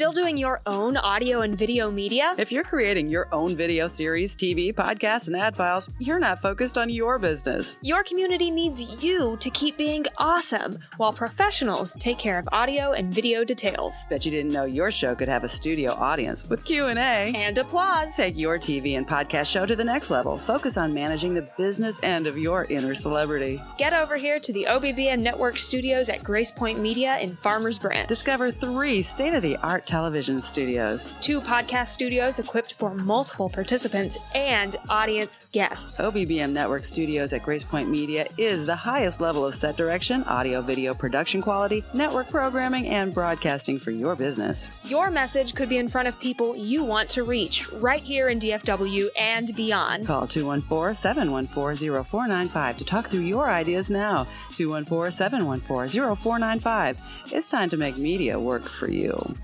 Still 0.00 0.12
doing 0.12 0.38
your 0.38 0.62
own 0.64 0.96
audio 0.96 1.42
and 1.42 1.54
video 1.58 1.90
media? 1.90 2.34
If 2.38 2.50
you're 2.50 2.64
creating 2.64 3.08
your 3.08 3.28
own 3.32 3.54
video 3.54 3.86
series, 3.86 4.34
TV, 4.34 4.72
podcasts, 4.72 5.26
and 5.26 5.36
ad 5.36 5.54
files, 5.54 5.90
you're 5.98 6.18
not 6.18 6.40
focused 6.40 6.78
on 6.78 6.88
your 6.88 7.18
business. 7.18 7.76
Your 7.82 8.02
community 8.02 8.48
needs 8.50 9.04
you 9.04 9.36
to 9.36 9.50
keep 9.50 9.76
being 9.76 10.06
awesome, 10.16 10.78
while 10.96 11.12
professionals 11.12 11.94
take 12.00 12.18
care 12.18 12.38
of 12.38 12.48
audio 12.50 12.92
and 12.92 13.12
video 13.12 13.44
details. 13.44 13.94
Bet 14.08 14.24
you 14.24 14.30
didn't 14.30 14.54
know 14.54 14.64
your 14.64 14.90
show 14.90 15.14
could 15.14 15.28
have 15.28 15.44
a 15.44 15.48
studio 15.50 15.92
audience 15.92 16.48
with 16.48 16.64
Q&A 16.64 16.96
and 16.96 17.58
applause. 17.58 18.16
Take 18.16 18.38
your 18.38 18.58
TV 18.58 18.96
and 18.96 19.06
podcast 19.06 19.50
show 19.50 19.66
to 19.66 19.76
the 19.76 19.84
next 19.84 20.10
level. 20.10 20.38
Focus 20.38 20.78
on 20.78 20.94
managing 20.94 21.34
the 21.34 21.46
business 21.58 22.00
end 22.02 22.26
of 22.26 22.38
your 22.38 22.64
inner 22.70 22.94
celebrity. 22.94 23.62
Get 23.76 23.92
over 23.92 24.16
here 24.16 24.38
to 24.38 24.50
the 24.50 24.66
OBBM 24.66 25.18
Network 25.18 25.58
studios 25.58 26.08
at 26.08 26.24
Grace 26.24 26.50
Point 26.50 26.80
Media 26.80 27.18
in 27.18 27.36
Farmers 27.36 27.78
Branch. 27.78 28.08
Discover 28.08 28.52
three 28.52 29.02
state-of-the-art 29.02 29.89
television 29.90 30.38
studios, 30.38 31.12
two 31.20 31.40
podcast 31.40 31.88
studios 31.88 32.38
equipped 32.38 32.74
for 32.74 32.94
multiple 32.94 33.48
participants 33.48 34.16
and 34.36 34.76
audience 34.88 35.40
guests. 35.50 35.98
OBBM 35.98 36.52
Network 36.52 36.84
Studios 36.84 37.32
at 37.32 37.42
Grace 37.42 37.64
Point 37.64 37.90
Media 37.90 38.28
is 38.38 38.66
the 38.66 38.76
highest 38.76 39.20
level 39.20 39.44
of 39.44 39.52
set 39.52 39.76
direction, 39.76 40.22
audio 40.24 40.62
video 40.62 40.94
production 40.94 41.42
quality, 41.42 41.82
network 41.92 42.28
programming, 42.28 42.86
and 42.86 43.12
broadcasting 43.12 43.80
for 43.80 43.90
your 43.90 44.14
business. 44.14 44.70
Your 44.84 45.10
message 45.10 45.56
could 45.56 45.68
be 45.68 45.78
in 45.78 45.88
front 45.88 46.06
of 46.06 46.20
people 46.20 46.54
you 46.54 46.84
want 46.84 47.10
to 47.10 47.24
reach 47.24 47.68
right 47.72 48.02
here 48.02 48.28
in 48.28 48.38
DFW 48.38 49.08
and 49.18 49.56
beyond. 49.56 50.06
Call 50.06 50.28
214 50.28 50.94
714 50.94 52.04
0495 52.04 52.76
to 52.76 52.84
talk 52.84 53.08
through 53.08 53.22
your 53.22 53.50
ideas 53.50 53.90
now. 53.90 54.28
214 54.54 55.10
714 55.10 56.14
0495. 56.14 57.00
It's 57.32 57.48
time 57.48 57.68
to 57.70 57.76
make 57.76 57.96
media 57.96 58.38
work 58.38 58.62
for 58.62 58.88
you. 58.88 59.34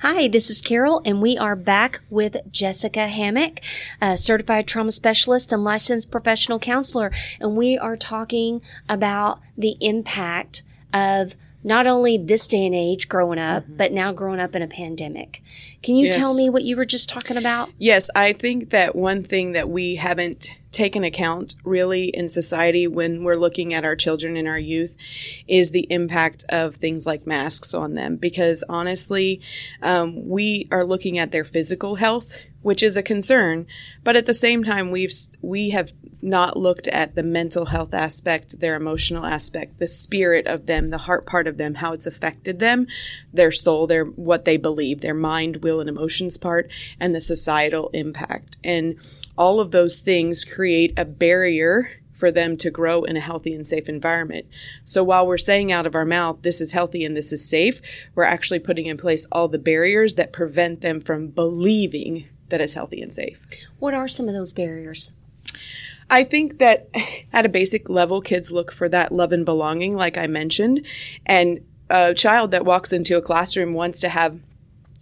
Hi, 0.00 0.28
this 0.28 0.48
is 0.48 0.60
Carol, 0.60 1.02
and 1.04 1.20
we 1.20 1.36
are 1.36 1.56
back 1.56 2.00
with 2.08 2.36
Jessica 2.52 3.08
Hammock, 3.08 3.60
a 4.00 4.16
certified 4.16 4.68
trauma 4.68 4.92
specialist 4.92 5.52
and 5.52 5.64
licensed 5.64 6.08
professional 6.08 6.60
counselor. 6.60 7.10
And 7.40 7.56
we 7.56 7.76
are 7.76 7.96
talking 7.96 8.62
about 8.88 9.40
the 9.56 9.76
impact 9.80 10.62
of 10.94 11.34
not 11.68 11.86
only 11.86 12.16
this 12.16 12.48
day 12.48 12.64
and 12.64 12.74
age 12.74 13.08
growing 13.08 13.38
up, 13.38 13.62
mm-hmm. 13.62 13.76
but 13.76 13.92
now 13.92 14.10
growing 14.10 14.40
up 14.40 14.56
in 14.56 14.62
a 14.62 14.66
pandemic. 14.66 15.42
Can 15.82 15.96
you 15.96 16.06
yes. 16.06 16.16
tell 16.16 16.34
me 16.34 16.48
what 16.48 16.64
you 16.64 16.76
were 16.76 16.86
just 16.86 17.10
talking 17.10 17.36
about? 17.36 17.68
Yes, 17.76 18.10
I 18.16 18.32
think 18.32 18.70
that 18.70 18.96
one 18.96 19.22
thing 19.22 19.52
that 19.52 19.68
we 19.68 19.96
haven't 19.96 20.58
taken 20.72 21.04
account 21.04 21.54
really 21.64 22.04
in 22.04 22.28
society 22.28 22.86
when 22.86 23.22
we're 23.22 23.34
looking 23.34 23.74
at 23.74 23.84
our 23.84 23.96
children 23.96 24.36
and 24.36 24.48
our 24.48 24.58
youth 24.58 24.96
is 25.46 25.70
the 25.70 25.86
impact 25.90 26.44
of 26.48 26.76
things 26.76 27.06
like 27.06 27.26
masks 27.26 27.74
on 27.74 27.94
them. 27.94 28.16
Because 28.16 28.64
honestly, 28.68 29.42
um, 29.82 30.26
we 30.26 30.68
are 30.70 30.84
looking 30.84 31.18
at 31.18 31.32
their 31.32 31.44
physical 31.44 31.96
health 31.96 32.38
which 32.62 32.82
is 32.82 32.96
a 32.96 33.02
concern. 33.02 33.66
But 34.04 34.16
at 34.16 34.26
the 34.26 34.34
same 34.34 34.64
time, 34.64 34.90
we've 34.90 35.12
we 35.40 35.70
have 35.70 35.92
not 36.22 36.56
looked 36.56 36.88
at 36.88 37.14
the 37.14 37.22
mental 37.22 37.66
health 37.66 37.94
aspect, 37.94 38.60
their 38.60 38.74
emotional 38.74 39.24
aspect, 39.24 39.78
the 39.78 39.88
spirit 39.88 40.46
of 40.46 40.66
them, 40.66 40.88
the 40.88 40.98
heart 40.98 41.26
part 41.26 41.46
of 41.46 41.58
them, 41.58 41.74
how 41.74 41.92
it's 41.92 42.06
affected 42.06 42.58
them, 42.58 42.86
their 43.32 43.52
soul, 43.52 43.86
their 43.86 44.04
what 44.04 44.44
they 44.44 44.56
believe, 44.56 45.00
their 45.00 45.14
mind, 45.14 45.58
will, 45.62 45.80
and 45.80 45.88
emotions 45.88 46.36
part, 46.36 46.70
and 46.98 47.14
the 47.14 47.20
societal 47.20 47.90
impact. 47.92 48.56
And 48.64 48.96
all 49.36 49.60
of 49.60 49.70
those 49.70 50.00
things 50.00 50.44
create 50.44 50.92
a 50.96 51.04
barrier 51.04 51.92
for 52.12 52.32
them 52.32 52.56
to 52.56 52.70
grow 52.70 53.04
in 53.04 53.16
a 53.16 53.20
healthy 53.20 53.54
and 53.54 53.64
safe 53.64 53.88
environment. 53.88 54.44
So 54.84 55.04
while 55.04 55.24
we're 55.24 55.38
saying 55.38 55.70
out 55.70 55.86
of 55.86 55.94
our 55.94 56.04
mouth, 56.04 56.42
this 56.42 56.60
is 56.60 56.72
healthy 56.72 57.04
and 57.04 57.16
this 57.16 57.32
is 57.32 57.48
safe, 57.48 57.80
we're 58.16 58.24
actually 58.24 58.58
putting 58.58 58.86
in 58.86 58.96
place 58.96 59.24
all 59.30 59.46
the 59.46 59.58
barriers 59.58 60.16
that 60.16 60.32
prevent 60.32 60.80
them 60.80 60.98
from 60.98 61.28
believing 61.28 62.28
that 62.50 62.60
is 62.60 62.74
healthy 62.74 63.02
and 63.02 63.12
safe. 63.12 63.40
What 63.78 63.94
are 63.94 64.08
some 64.08 64.28
of 64.28 64.34
those 64.34 64.52
barriers? 64.52 65.12
I 66.10 66.24
think 66.24 66.58
that 66.58 66.88
at 67.32 67.46
a 67.46 67.50
basic 67.50 67.88
level, 67.88 68.20
kids 68.20 68.50
look 68.50 68.72
for 68.72 68.88
that 68.88 69.12
love 69.12 69.32
and 69.32 69.44
belonging, 69.44 69.94
like 69.94 70.16
I 70.16 70.26
mentioned. 70.26 70.86
And 71.26 71.64
a 71.90 72.14
child 72.14 72.50
that 72.52 72.64
walks 72.64 72.92
into 72.92 73.16
a 73.16 73.22
classroom 73.22 73.74
wants 73.74 74.00
to 74.00 74.08
have 74.08 74.40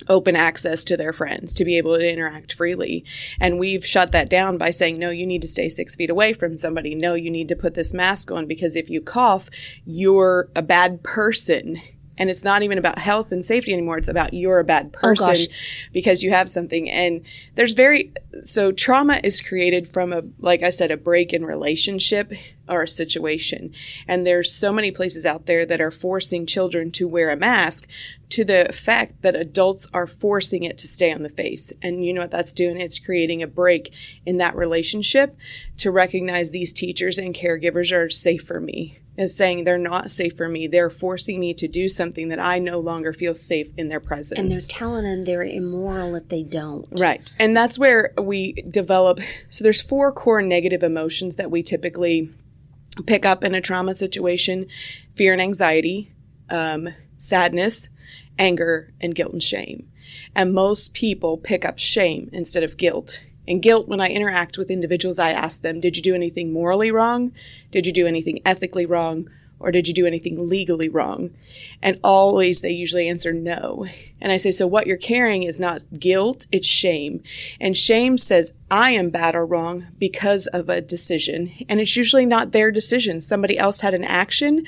open 0.09 0.37
access 0.37 0.85
to 0.85 0.97
their 0.97 1.13
friends 1.13 1.55
to 1.55 1.65
be 1.65 1.79
able 1.79 1.97
to 1.97 2.13
interact 2.13 2.53
freely. 2.53 3.05
And 3.41 3.59
we've 3.59 3.85
shut 3.85 4.13
that 4.13 4.29
down 4.29 4.59
by 4.59 4.71
saying, 4.71 4.99
no, 4.99 5.11
you 5.11 5.27
need 5.27 5.43
to 5.43 5.49
stay 5.49 5.69
six 5.69 5.97
feet 5.97 6.11
away 6.11 6.33
from 6.33 6.57
somebody. 6.57 6.95
No, 6.95 7.15
you 7.15 7.31
need 7.31 7.49
to 7.49 7.57
put 7.57 7.75
this 7.75 7.95
mask 7.95 8.31
on 8.31 8.47
because 8.47 8.77
if 8.77 8.91
you 8.91 9.01
cough, 9.01 9.49
you're 9.85 10.49
a 10.55 10.63
bad 10.63 11.03
person 11.03 11.81
and 12.19 12.31
it's 12.31 12.45
not 12.45 12.63
even 12.63 12.79
about 12.79 12.99
health 12.99 13.33
and 13.33 13.45
safety 13.45 13.73
anymore. 13.73 13.99
It's 13.99 14.09
about 14.09 14.35
you're 14.35 14.59
a 14.59 14.65
bad 14.65 14.95
oh, 14.97 15.01
person 15.01 15.37
oh 15.39 15.55
because 15.93 16.23
you 16.23 16.31
have 16.31 16.49
something. 16.49 16.91
And 16.91 17.23
there's 17.55 17.73
very 17.73 18.13
so 18.43 18.73
trauma 18.73 19.21
is 19.25 19.41
created 19.41 19.89
from 19.89 20.13
a 20.13 20.23
like 20.39 20.63
i 20.63 20.71
said 20.71 20.91
a 20.91 20.97
break 20.97 21.33
in 21.33 21.45
relationship 21.45 22.33
or 22.69 22.83
a 22.83 22.89
situation 22.89 23.73
and 24.07 24.27
there's 24.27 24.53
so 24.53 24.73
many 24.73 24.91
places 24.91 25.25
out 25.25 25.47
there 25.47 25.65
that 25.67 25.81
are 25.81 25.91
forcing 25.91 26.47
children 26.47 26.91
to 26.91 27.09
wear 27.09 27.31
a 27.31 27.37
mask 27.37 27.89
to 28.29 28.45
the 28.45 28.69
effect 28.69 29.23
that 29.23 29.37
adults 29.37 29.87
are 29.95 30.07
forcing 30.07 30.65
it 30.65 30.77
to 30.79 30.89
stay 30.89 31.13
on 31.13 31.23
the 31.23 31.29
face 31.29 31.73
and 31.83 32.05
you 32.05 32.13
know 32.13 32.23
what 32.23 32.31
that's 32.31 32.53
doing 32.53 32.81
it's 32.81 32.99
creating 32.99 33.43
a 33.43 33.47
break 33.47 33.93
in 34.25 34.39
that 34.39 34.57
relationship 34.57 35.37
to 35.77 35.91
recognize 35.91 36.51
these 36.51 36.73
teachers 36.73 37.19
and 37.19 37.35
caregivers 37.35 37.93
are 37.93 38.09
safe 38.09 38.43
for 38.43 38.61
me 38.61 38.99
is 39.17 39.37
saying 39.37 39.65
they're 39.65 39.79
not 39.79 40.11
safe 40.11 40.37
for 40.37 40.49
me. 40.49 40.67
They're 40.67 40.91
forcing 40.91 41.41
me 41.41 41.55
to 41.55 41.69
do 41.69 41.89
something 41.89 42.29
that 42.29 42.39
I 42.39 42.59
no 42.59 42.79
longer 42.79 43.13
feel 43.13 43.35
safe 43.35 43.69
in 43.77 43.89
their 43.89 44.01
presence. 44.01 44.39
And 44.39 44.51
they're 44.51 44.61
telling 44.69 45.05
them 45.05 45.25
they're 45.25 45.43
immoral 45.43 46.15
if 46.15 46.29
they 46.29 46.43
don't. 46.43 46.87
Right. 46.93 47.31
And 47.39 47.57
that's 47.57 47.79
where 47.79 48.13
we 48.19 48.53
develop. 48.53 49.21
So 49.49 49.65
there's 49.65 49.83
four 49.83 50.13
core 50.13 50.43
negative 50.43 50.83
emotions 50.83 51.37
that 51.37 51.51
we 51.51 51.63
typically 51.63 52.31
pick 53.05 53.27
up 53.27 53.45
in 53.45 53.55
a 53.55 53.61
trauma 53.61 53.95
situation 53.95 54.67
fear 55.15 55.33
and 55.33 55.43
anxiety, 55.43 56.13
um, 56.51 56.89
sadness, 57.17 57.89
anger, 58.39 58.93
and 59.01 59.15
guilt 59.15 59.33
and 59.33 59.43
shame. 59.43 59.89
And 60.35 60.53
most 60.53 60.95
people 60.95 61.39
pick 61.39 61.65
up 61.65 61.79
shame 61.79 62.29
instead 62.33 62.63
of 62.63 62.77
guilt 62.77 63.23
and 63.49 63.63
guilt, 63.63 63.87
when 63.89 64.01
I 64.01 64.09
interact 64.09 64.59
with 64.59 64.71
individuals, 64.71 65.19
I 65.19 65.31
ask 65.31 65.63
them, 65.63 65.81
Did 65.81 65.97
you 65.97 66.03
do 66.03 66.15
anything 66.15 66.53
morally 66.53 66.91
wrong? 66.91 67.33
Did 67.71 67.87
you 67.87 67.93
do 67.93 68.07
anything 68.07 68.41
ethically 68.45 68.87
wrong? 68.87 69.31
Or 69.59 69.71
did 69.71 69.89
you 69.89 69.95
do 69.95 70.07
anything 70.07 70.49
legally 70.49 70.89
wrong? 70.89 71.31
And 71.81 71.99
always 72.05 72.61
they 72.61 72.71
usually 72.71 73.09
answer 73.09 73.33
no. 73.33 73.87
And 74.21 74.31
I 74.31 74.37
say, 74.37 74.51
So 74.51 74.67
what 74.67 74.87
you're 74.87 74.97
carrying 74.97 75.45
is 75.45 75.59
not 75.59 75.83
guilt, 75.99 76.47
it's 76.53 76.69
shame. 76.69 77.23
And 77.61 77.77
shame 77.77 78.19
says, 78.19 78.53
I 78.71 78.91
am 78.93 79.11
bad 79.11 79.35
or 79.35 79.47
wrong 79.47 79.87
because 79.99 80.47
of 80.49 80.69
a 80.69 80.81
decision. 80.81 81.53
And 81.69 81.81
it's 81.81 81.97
usually 81.97 82.27
not 82.27 82.53
their 82.53 82.71
decision. 82.71 83.21
Somebody 83.21 83.59
else 83.59 83.81
had 83.81 83.95
an 83.95 84.05
action 84.05 84.67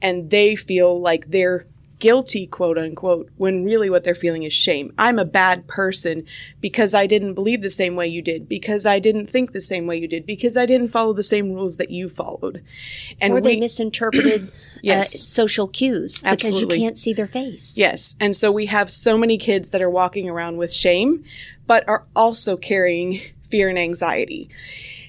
and 0.00 0.30
they 0.30 0.54
feel 0.54 1.00
like 1.00 1.30
they're 1.30 1.66
guilty, 1.98 2.46
quote 2.46 2.78
unquote, 2.78 3.28
when 3.36 3.64
really 3.64 3.90
what 3.90 4.04
they're 4.04 4.14
feeling 4.14 4.42
is 4.42 4.52
shame. 4.52 4.92
I'm 4.98 5.18
a 5.18 5.24
bad 5.24 5.66
person 5.66 6.24
because 6.60 6.94
I 6.94 7.06
didn't 7.06 7.34
believe 7.34 7.62
the 7.62 7.70
same 7.70 7.96
way 7.96 8.06
you 8.06 8.22
did, 8.22 8.48
because 8.48 8.86
I 8.86 8.98
didn't 8.98 9.28
think 9.28 9.52
the 9.52 9.60
same 9.60 9.86
way 9.86 9.96
you 9.96 10.08
did, 10.08 10.26
because 10.26 10.56
I 10.56 10.66
didn't 10.66 10.88
follow 10.88 11.12
the 11.12 11.22
same 11.22 11.52
rules 11.52 11.76
that 11.78 11.90
you 11.90 12.08
followed. 12.08 12.62
And 13.20 13.32
or 13.32 13.40
they 13.40 13.54
we, 13.54 13.60
misinterpreted 13.60 14.48
uh, 14.48 14.80
yes, 14.82 15.14
uh, 15.14 15.18
social 15.18 15.68
cues 15.68 16.22
because 16.22 16.60
you 16.60 16.68
can't 16.68 16.98
see 16.98 17.12
their 17.12 17.26
face. 17.26 17.76
Yes. 17.76 18.16
And 18.20 18.36
so 18.36 18.52
we 18.52 18.66
have 18.66 18.90
so 18.90 19.18
many 19.18 19.38
kids 19.38 19.70
that 19.70 19.82
are 19.82 19.90
walking 19.90 20.28
around 20.28 20.56
with 20.56 20.72
shame, 20.72 21.24
but 21.66 21.88
are 21.88 22.04
also 22.14 22.56
carrying 22.56 23.20
fear 23.50 23.68
and 23.68 23.78
anxiety. 23.78 24.48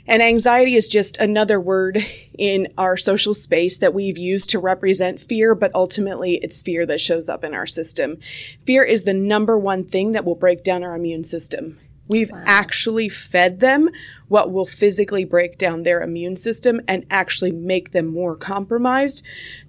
And 0.09 0.23
anxiety 0.23 0.75
is 0.75 0.87
just 0.87 1.19
another 1.19 1.61
word 1.61 2.03
in 2.35 2.69
our 2.79 2.97
social 2.97 3.35
space 3.35 3.77
that 3.77 3.93
we've 3.93 4.17
used 4.17 4.49
to 4.49 4.57
represent 4.57 5.21
fear, 5.21 5.53
but 5.53 5.69
ultimately 5.75 6.39
it's 6.41 6.63
fear 6.63 6.87
that 6.87 6.99
shows 6.99 7.29
up 7.29 7.43
in 7.43 7.53
our 7.53 7.67
system. 7.67 8.17
Fear 8.65 8.85
is 8.85 9.03
the 9.03 9.13
number 9.13 9.55
one 9.55 9.85
thing 9.85 10.13
that 10.13 10.25
will 10.25 10.33
break 10.33 10.63
down 10.63 10.83
our 10.83 10.95
immune 10.95 11.23
system. 11.23 11.77
We've 12.07 12.31
wow. 12.31 12.41
actually 12.43 13.07
fed 13.07 13.59
them 13.59 13.87
what 14.29 14.51
will 14.51 14.65
physically 14.65 15.25
break 15.25 15.59
down 15.59 15.83
their 15.83 16.01
immune 16.01 16.37
system 16.37 16.81
and 16.87 17.05
actually 17.11 17.51
make 17.51 17.91
them 17.91 18.07
more 18.07 18.35
compromised 18.35 19.23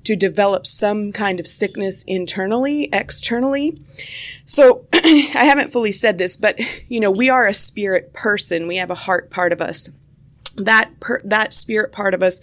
to 0.05 0.17
develop 0.17 0.67
some 0.67 1.13
kind 1.13 1.39
of 1.39 1.47
sickness 1.47 2.03
internally, 2.05 2.89
externally. 2.95 3.79
So 4.47 4.87
I 4.95 5.45
haven't 5.45 5.71
fully 5.71 5.93
said 5.93 6.17
this, 6.17 6.39
but 6.39 6.59
you 6.89 6.99
know, 6.99 7.11
we 7.11 7.29
are 7.29 7.47
a 7.47 7.53
spirit 7.53 8.15
person. 8.15 8.67
We 8.67 8.77
have 8.77 8.91
a 8.91 8.95
heart 8.95 9.29
part 9.29 9.53
of 9.53 9.61
us 9.61 9.91
that 10.61 10.99
per, 11.01 11.21
that 11.25 11.53
spirit 11.53 11.93
part 11.93 12.15
of 12.15 12.23
us 12.23 12.41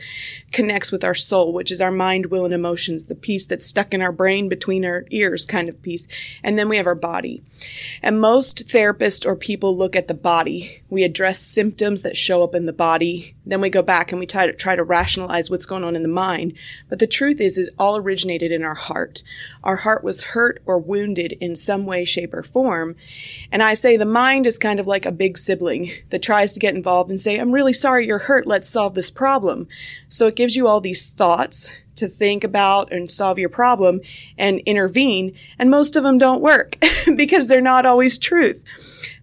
connects 0.52 0.92
with 0.92 1.04
our 1.04 1.16
soul 1.16 1.54
which 1.54 1.72
is 1.72 1.82
our 1.82 1.92
mind 1.92 2.28
will 2.28 2.46
and 2.46 2.54
emotions 2.54 3.06
the 3.06 3.16
piece 3.16 3.48
that's 3.48 3.66
stuck 3.66 3.94
in 3.94 4.02
our 4.02 4.12
brain 4.12 4.50
between 4.50 4.86
our 4.86 5.06
ears 5.10 5.46
kind 5.46 5.70
of 5.70 5.82
piece. 5.82 6.08
And 6.44 6.58
then 6.58 6.70
we 6.70 6.78
have 6.78 6.88
our 6.88 6.96
body. 6.96 7.44
And 8.02 8.22
most 8.22 8.68
therapists 8.68 9.26
or 9.26 9.36
people 9.36 9.76
look 9.76 9.96
at 9.96 10.08
the 10.08 10.14
body. 10.14 10.82
We 10.90 11.04
address 11.04 11.40
symptoms 11.40 12.02
that 12.02 12.18
show 12.18 12.44
up 12.44 12.56
in 12.56 12.66
the 12.66 12.74
body 12.74 13.36
then 13.50 13.62
we 13.62 13.70
go 13.70 13.82
back 13.82 14.12
and 14.12 14.20
we 14.20 14.26
try 14.26 14.46
to 14.46 14.54
try 14.54 14.76
to 14.76 14.84
rationalize 14.84 15.50
what's 15.50 15.66
going 15.66 15.84
on 15.84 15.96
in 15.96 16.04
the 16.04 16.10
mind 16.10 16.54
but 16.90 17.00
the 17.00 17.08
truth 17.08 17.40
is 17.40 17.58
it 17.58 17.74
all 17.78 17.98
originated 17.98 18.52
in 18.52 18.64
our 18.64 18.76
heart 18.76 19.24
our 19.64 19.78
heart 19.78 20.04
was 20.04 20.24
hurt 20.24 20.62
or 20.66 20.80
wounded 20.80 21.34
in 21.34 21.56
some 21.56 21.86
way 21.86 22.04
shape 22.04 22.34
or 22.34 22.44
form 22.44 22.96
and 23.52 23.62
i 23.62 23.74
say 23.74 23.96
the 23.96 24.06
mind 24.06 24.46
is 24.46 24.58
kind 24.58 24.80
of 24.80 24.88
like 24.88 25.06
a 25.06 25.12
big 25.12 25.38
sibling 25.38 25.90
that 26.10 26.22
tries 26.22 26.54
to 26.54 26.60
get 26.60 26.76
involved 26.76 27.10
and 27.10 27.22
say 27.22 27.38
i'm 27.38 27.52
really 27.52 27.74
sorry 27.74 28.08
you're 28.08 28.20
hurt. 28.20 28.48
Let's 28.48 28.70
solve 28.70 28.96
this 28.96 29.12
problem. 29.12 29.68
So 30.10 30.28
it 30.28 30.36
gives 30.36 30.56
you 30.56 30.68
all 30.68 30.82
these 30.82 31.10
thoughts 31.10 31.72
to 31.98 32.08
think 32.08 32.44
about 32.44 32.92
and 32.92 33.10
solve 33.10 33.40
your 33.40 33.50
problem 33.50 34.02
and 34.38 34.60
intervene. 34.66 35.36
And 35.60 35.70
most 35.70 35.96
of 35.96 36.04
them 36.04 36.18
don't 36.18 36.42
work 36.42 36.78
because 37.16 37.48
they're 37.48 37.62
not 37.62 37.86
always 37.86 38.18
truth. 38.18 38.64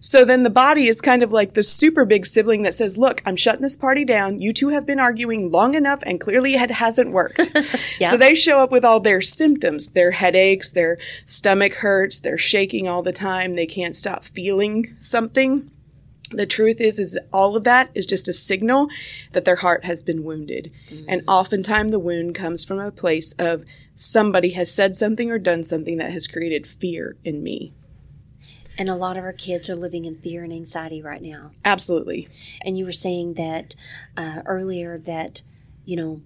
So 0.05 0.23
then 0.23 0.43
the 0.43 0.51
body 0.51 0.87
is 0.87 1.01
kind 1.01 1.23
of 1.23 1.31
like 1.31 1.55
the 1.55 1.63
super 1.63 2.05
big 2.05 2.27
sibling 2.27 2.61
that 2.61 2.75
says, 2.75 2.95
look, 2.95 3.23
I'm 3.25 3.35
shutting 3.35 3.63
this 3.63 3.75
party 3.75 4.05
down. 4.05 4.39
You 4.39 4.53
two 4.53 4.69
have 4.69 4.85
been 4.85 4.99
arguing 4.99 5.49
long 5.49 5.73
enough 5.73 5.99
and 6.03 6.21
clearly 6.21 6.53
it 6.53 6.69
hasn't 6.69 7.11
worked. 7.11 7.49
yeah. 7.99 8.11
So 8.11 8.17
they 8.17 8.35
show 8.35 8.59
up 8.59 8.69
with 8.69 8.85
all 8.85 8.99
their 8.99 9.23
symptoms, 9.23 9.89
their 9.89 10.11
headaches, 10.11 10.69
their 10.69 10.99
stomach 11.25 11.73
hurts, 11.73 12.19
they're 12.19 12.37
shaking 12.37 12.87
all 12.87 13.01
the 13.01 13.11
time. 13.11 13.53
They 13.53 13.65
can't 13.65 13.95
stop 13.95 14.23
feeling 14.23 14.95
something 14.99 15.71
the 16.31 16.45
truth 16.45 16.81
is 16.81 16.99
is 16.99 17.17
all 17.31 17.55
of 17.55 17.63
that 17.63 17.89
is 17.93 18.05
just 18.05 18.27
a 18.27 18.33
signal 18.33 18.87
that 19.33 19.45
their 19.45 19.57
heart 19.57 19.85
has 19.85 20.03
been 20.03 20.23
wounded. 20.23 20.71
Mm-hmm. 20.89 21.05
and 21.07 21.21
oftentimes 21.27 21.91
the 21.91 21.99
wound 21.99 22.35
comes 22.35 22.63
from 22.63 22.79
a 22.79 22.91
place 22.91 23.33
of 23.39 23.63
somebody 23.93 24.51
has 24.51 24.73
said 24.73 24.95
something 24.95 25.31
or 25.31 25.39
done 25.39 25.63
something 25.63 25.97
that 25.97 26.11
has 26.11 26.27
created 26.27 26.67
fear 26.67 27.15
in 27.23 27.41
me. 27.43 27.73
And 28.77 28.89
a 28.89 28.95
lot 28.95 29.17
of 29.17 29.23
our 29.23 29.33
kids 29.33 29.69
are 29.69 29.75
living 29.75 30.05
in 30.05 30.17
fear 30.17 30.43
and 30.43 30.51
anxiety 30.51 31.01
right 31.01 31.21
now. 31.21 31.51
Absolutely. 31.63 32.27
And 32.61 32.77
you 32.77 32.83
were 32.85 32.91
saying 32.91 33.35
that 33.35 33.75
uh, 34.17 34.41
earlier 34.45 34.97
that 34.97 35.41
you 35.85 35.95
know 35.95 36.21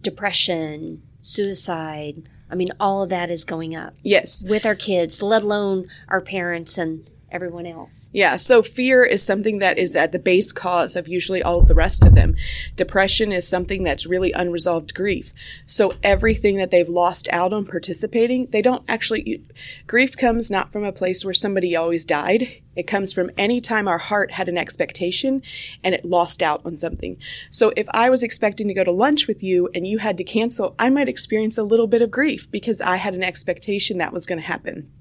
depression 0.00 1.02
suicide 1.20 2.28
i 2.50 2.54
mean 2.54 2.70
all 2.78 3.02
of 3.02 3.10
that 3.10 3.30
is 3.30 3.44
going 3.44 3.74
up. 3.74 3.94
Yes. 4.02 4.44
With 4.48 4.66
our 4.66 4.74
kids 4.74 5.22
let 5.22 5.42
alone 5.42 5.88
our 6.08 6.20
parents 6.20 6.78
and 6.78 7.08
everyone 7.30 7.66
else. 7.66 8.10
Yeah, 8.12 8.36
so 8.36 8.62
fear 8.62 9.04
is 9.04 9.22
something 9.22 9.58
that 9.58 9.78
is 9.78 9.96
at 9.96 10.12
the 10.12 10.18
base 10.18 10.52
cause 10.52 10.96
of 10.96 11.08
usually 11.08 11.42
all 11.42 11.60
of 11.60 11.68
the 11.68 11.74
rest 11.74 12.04
of 12.04 12.14
them. 12.14 12.36
Depression 12.76 13.32
is 13.32 13.46
something 13.48 13.82
that's 13.82 14.06
really 14.06 14.32
unresolved 14.32 14.94
grief. 14.94 15.32
So 15.66 15.94
everything 16.02 16.56
that 16.56 16.70
they've 16.70 16.88
lost 16.88 17.28
out 17.32 17.52
on 17.52 17.66
participating, 17.66 18.46
they 18.46 18.62
don't 18.62 18.84
actually 18.88 19.44
grief 19.86 20.16
comes 20.16 20.50
not 20.50 20.72
from 20.72 20.84
a 20.84 20.92
place 20.92 21.24
where 21.24 21.34
somebody 21.34 21.74
always 21.74 22.04
died. 22.04 22.62
It 22.76 22.86
comes 22.86 23.12
from 23.12 23.30
any 23.38 23.60
time 23.60 23.88
our 23.88 23.98
heart 23.98 24.32
had 24.32 24.48
an 24.48 24.58
expectation 24.58 25.42
and 25.82 25.94
it 25.94 26.04
lost 26.04 26.42
out 26.42 26.60
on 26.64 26.76
something. 26.76 27.16
So 27.50 27.72
if 27.76 27.86
I 27.90 28.10
was 28.10 28.22
expecting 28.22 28.68
to 28.68 28.74
go 28.74 28.84
to 28.84 28.92
lunch 28.92 29.26
with 29.26 29.42
you 29.42 29.68
and 29.74 29.86
you 29.86 29.98
had 29.98 30.18
to 30.18 30.24
cancel, 30.24 30.74
I 30.78 30.90
might 30.90 31.08
experience 31.08 31.58
a 31.58 31.64
little 31.64 31.86
bit 31.86 32.02
of 32.02 32.10
grief 32.10 32.50
because 32.50 32.80
I 32.80 32.96
had 32.96 33.14
an 33.14 33.22
expectation 33.22 33.98
that 33.98 34.12
was 34.12 34.26
going 34.26 34.40
to 34.40 34.46
happen. 34.46 34.92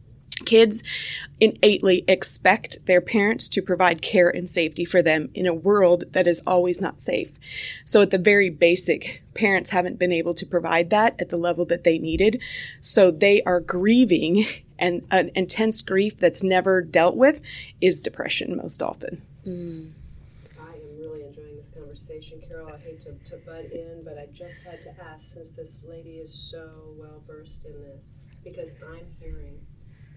Kids 0.45 0.83
innately 1.39 2.05
expect 2.07 2.85
their 2.85 3.01
parents 3.01 3.47
to 3.49 3.61
provide 3.61 4.01
care 4.01 4.29
and 4.29 4.49
safety 4.49 4.85
for 4.85 5.01
them 5.01 5.29
in 5.33 5.45
a 5.45 5.53
world 5.53 6.05
that 6.13 6.27
is 6.27 6.41
always 6.47 6.79
not 6.79 7.01
safe. 7.01 7.31
So, 7.83 8.01
at 8.01 8.11
the 8.11 8.17
very 8.17 8.49
basic, 8.49 9.21
parents 9.33 9.71
haven't 9.71 9.99
been 9.99 10.13
able 10.13 10.33
to 10.35 10.45
provide 10.45 10.89
that 10.91 11.15
at 11.19 11.29
the 11.29 11.37
level 11.37 11.65
that 11.65 11.83
they 11.83 11.99
needed. 11.99 12.41
So, 12.79 13.11
they 13.11 13.41
are 13.43 13.59
grieving, 13.59 14.45
and 14.79 15.05
an 15.11 15.31
intense 15.35 15.81
grief 15.81 16.17
that's 16.19 16.43
never 16.43 16.81
dealt 16.81 17.15
with 17.15 17.41
is 17.81 17.99
depression 17.99 18.55
most 18.55 18.81
often. 18.81 19.21
Mm. 19.45 19.91
I 20.59 20.73
am 20.73 20.99
really 20.99 21.23
enjoying 21.23 21.57
this 21.57 21.69
conversation, 21.73 22.41
Carol. 22.47 22.69
I 22.69 22.83
hate 22.83 23.01
to, 23.01 23.11
to 23.29 23.37
butt 23.45 23.71
in, 23.71 24.03
but 24.03 24.17
I 24.17 24.27
just 24.33 24.63
had 24.63 24.81
to 24.83 25.03
ask 25.03 25.33
since 25.33 25.51
this 25.51 25.75
lady 25.87 26.17
is 26.17 26.33
so 26.33 26.71
well 26.97 27.21
versed 27.27 27.65
in 27.65 27.73
this, 27.83 28.05
because 28.43 28.69
I'm 28.89 29.05
hearing 29.19 29.59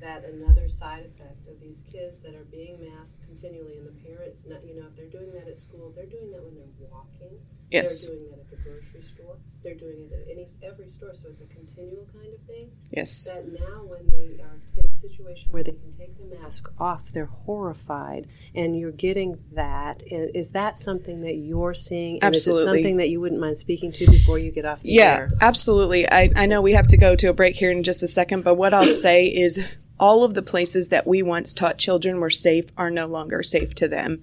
that 0.00 0.24
another 0.24 0.68
side 0.68 1.04
effect 1.06 1.48
of 1.48 1.60
these 1.60 1.82
kids 1.90 2.18
that 2.20 2.34
are 2.34 2.44
being 2.50 2.78
masked 2.80 3.16
continually 3.26 3.78
and 3.78 3.86
the 3.86 4.08
parents 4.08 4.44
not 4.48 4.64
you 4.64 4.74
know 4.80 4.86
if 4.86 4.96
they're 4.96 5.06
doing 5.06 5.32
that 5.32 5.48
at 5.48 5.58
school 5.58 5.92
they're 5.94 6.06
doing 6.06 6.30
that 6.30 6.42
when 6.42 6.54
they're 6.54 6.88
walking. 6.90 7.38
Yes. 7.70 8.08
they're 8.08 8.16
doing 8.16 8.30
that 8.30 8.40
at 8.40 8.50
the 8.50 8.56
grocery 8.56 9.02
store. 9.14 9.36
They're 9.62 9.74
doing 9.74 10.08
it 10.10 10.12
at 10.12 10.30
any 10.30 10.46
every 10.62 10.88
store 10.88 11.14
so 11.14 11.28
it's 11.28 11.40
a 11.40 11.46
continual 11.46 12.06
kind 12.12 12.32
of 12.32 12.40
thing. 12.46 12.70
Yes. 12.90 13.24
That 13.24 13.52
now 13.52 13.84
when 13.84 14.08
they 14.10 14.40
are 14.42 14.56
in 14.76 14.84
a 14.90 14.96
situation 14.96 15.50
where 15.50 15.62
they 15.62 15.72
can 15.72 15.92
take 15.92 16.16
the 16.16 16.36
mask 16.36 16.72
off 16.78 17.12
they're 17.12 17.26
horrified 17.26 18.26
and 18.54 18.78
you're 18.78 18.92
getting 18.92 19.38
that. 19.52 20.02
And 20.10 20.34
is 20.34 20.52
that 20.52 20.78
something 20.78 21.20
that 21.22 21.36
you're 21.36 21.74
seeing? 21.74 22.16
And 22.16 22.24
absolutely 22.24 22.62
is 22.62 22.66
it 22.66 22.70
something 22.70 22.96
that 22.98 23.08
you 23.08 23.20
wouldn't 23.20 23.40
mind 23.40 23.58
speaking 23.58 23.92
to 23.92 24.06
before 24.06 24.38
you 24.38 24.50
get 24.50 24.64
off 24.64 24.82
the 24.82 24.90
yeah 24.90 25.16
air? 25.16 25.30
absolutely. 25.40 26.10
I, 26.10 26.30
I 26.34 26.46
know 26.46 26.62
we 26.62 26.72
have 26.72 26.88
to 26.88 26.96
go 26.96 27.16
to 27.16 27.28
a 27.28 27.32
break 27.32 27.56
here 27.56 27.70
in 27.70 27.82
just 27.82 28.02
a 28.02 28.08
second 28.08 28.44
but 28.44 28.54
what 28.54 28.74
i'll 28.74 28.86
say 28.86 29.26
is 29.26 29.64
all 30.00 30.24
of 30.24 30.34
the 30.34 30.42
places 30.42 30.88
that 30.88 31.06
we 31.06 31.22
once 31.22 31.52
taught 31.52 31.78
children 31.78 32.20
were 32.20 32.30
safe 32.30 32.66
are 32.76 32.90
no 32.90 33.06
longer 33.06 33.42
safe 33.42 33.74
to 33.76 33.88
them. 33.88 34.20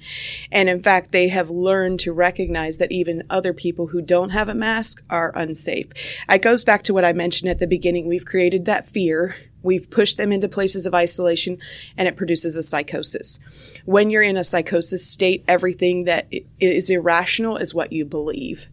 And 0.52 0.70
in 0.70 0.82
fact, 0.82 1.12
they 1.12 1.28
have 1.30 1.50
learned 1.50 2.00
to 2.02 2.14
recognize 2.14 2.78
that 2.78 2.92
even 2.92 3.24
other 3.30 3.54
people 3.54 3.88
who 3.88 4.02
don't 4.02 4.30
have 4.30 4.50
a 4.50 4.56
mask 4.56 5.04
are 5.10 5.32
unsafe. 5.36 5.88
It 6.30 6.42
goes 6.42 6.64
back 6.64 6.84
to 6.84 6.94
what 6.94 7.06
I 7.06 7.14
mentioned 7.14 7.50
at 7.50 7.60
the 7.60 7.68
beginning. 7.68 8.08
We've 8.08 8.26
created 8.26 8.66
that 8.66 8.88
fear. 8.88 9.36
We've 9.62 9.90
pushed 9.90 10.18
them 10.18 10.32
into 10.32 10.48
places 10.48 10.86
of 10.86 10.94
isolation 10.94 11.58
and 11.98 12.08
it 12.08 12.16
produces 12.16 12.56
a 12.56 12.64
psychosis. 12.64 13.40
When 13.86 14.12
you're 14.12 14.22
in 14.22 14.38
a 14.38 14.44
psychosis 14.44 15.10
state, 15.10 15.44
everything 15.48 16.06
that 16.06 16.28
is 16.60 16.90
irrational 16.90 17.58
is 17.58 17.74
what 17.74 17.92
you 17.92 18.06
believe 18.06 18.70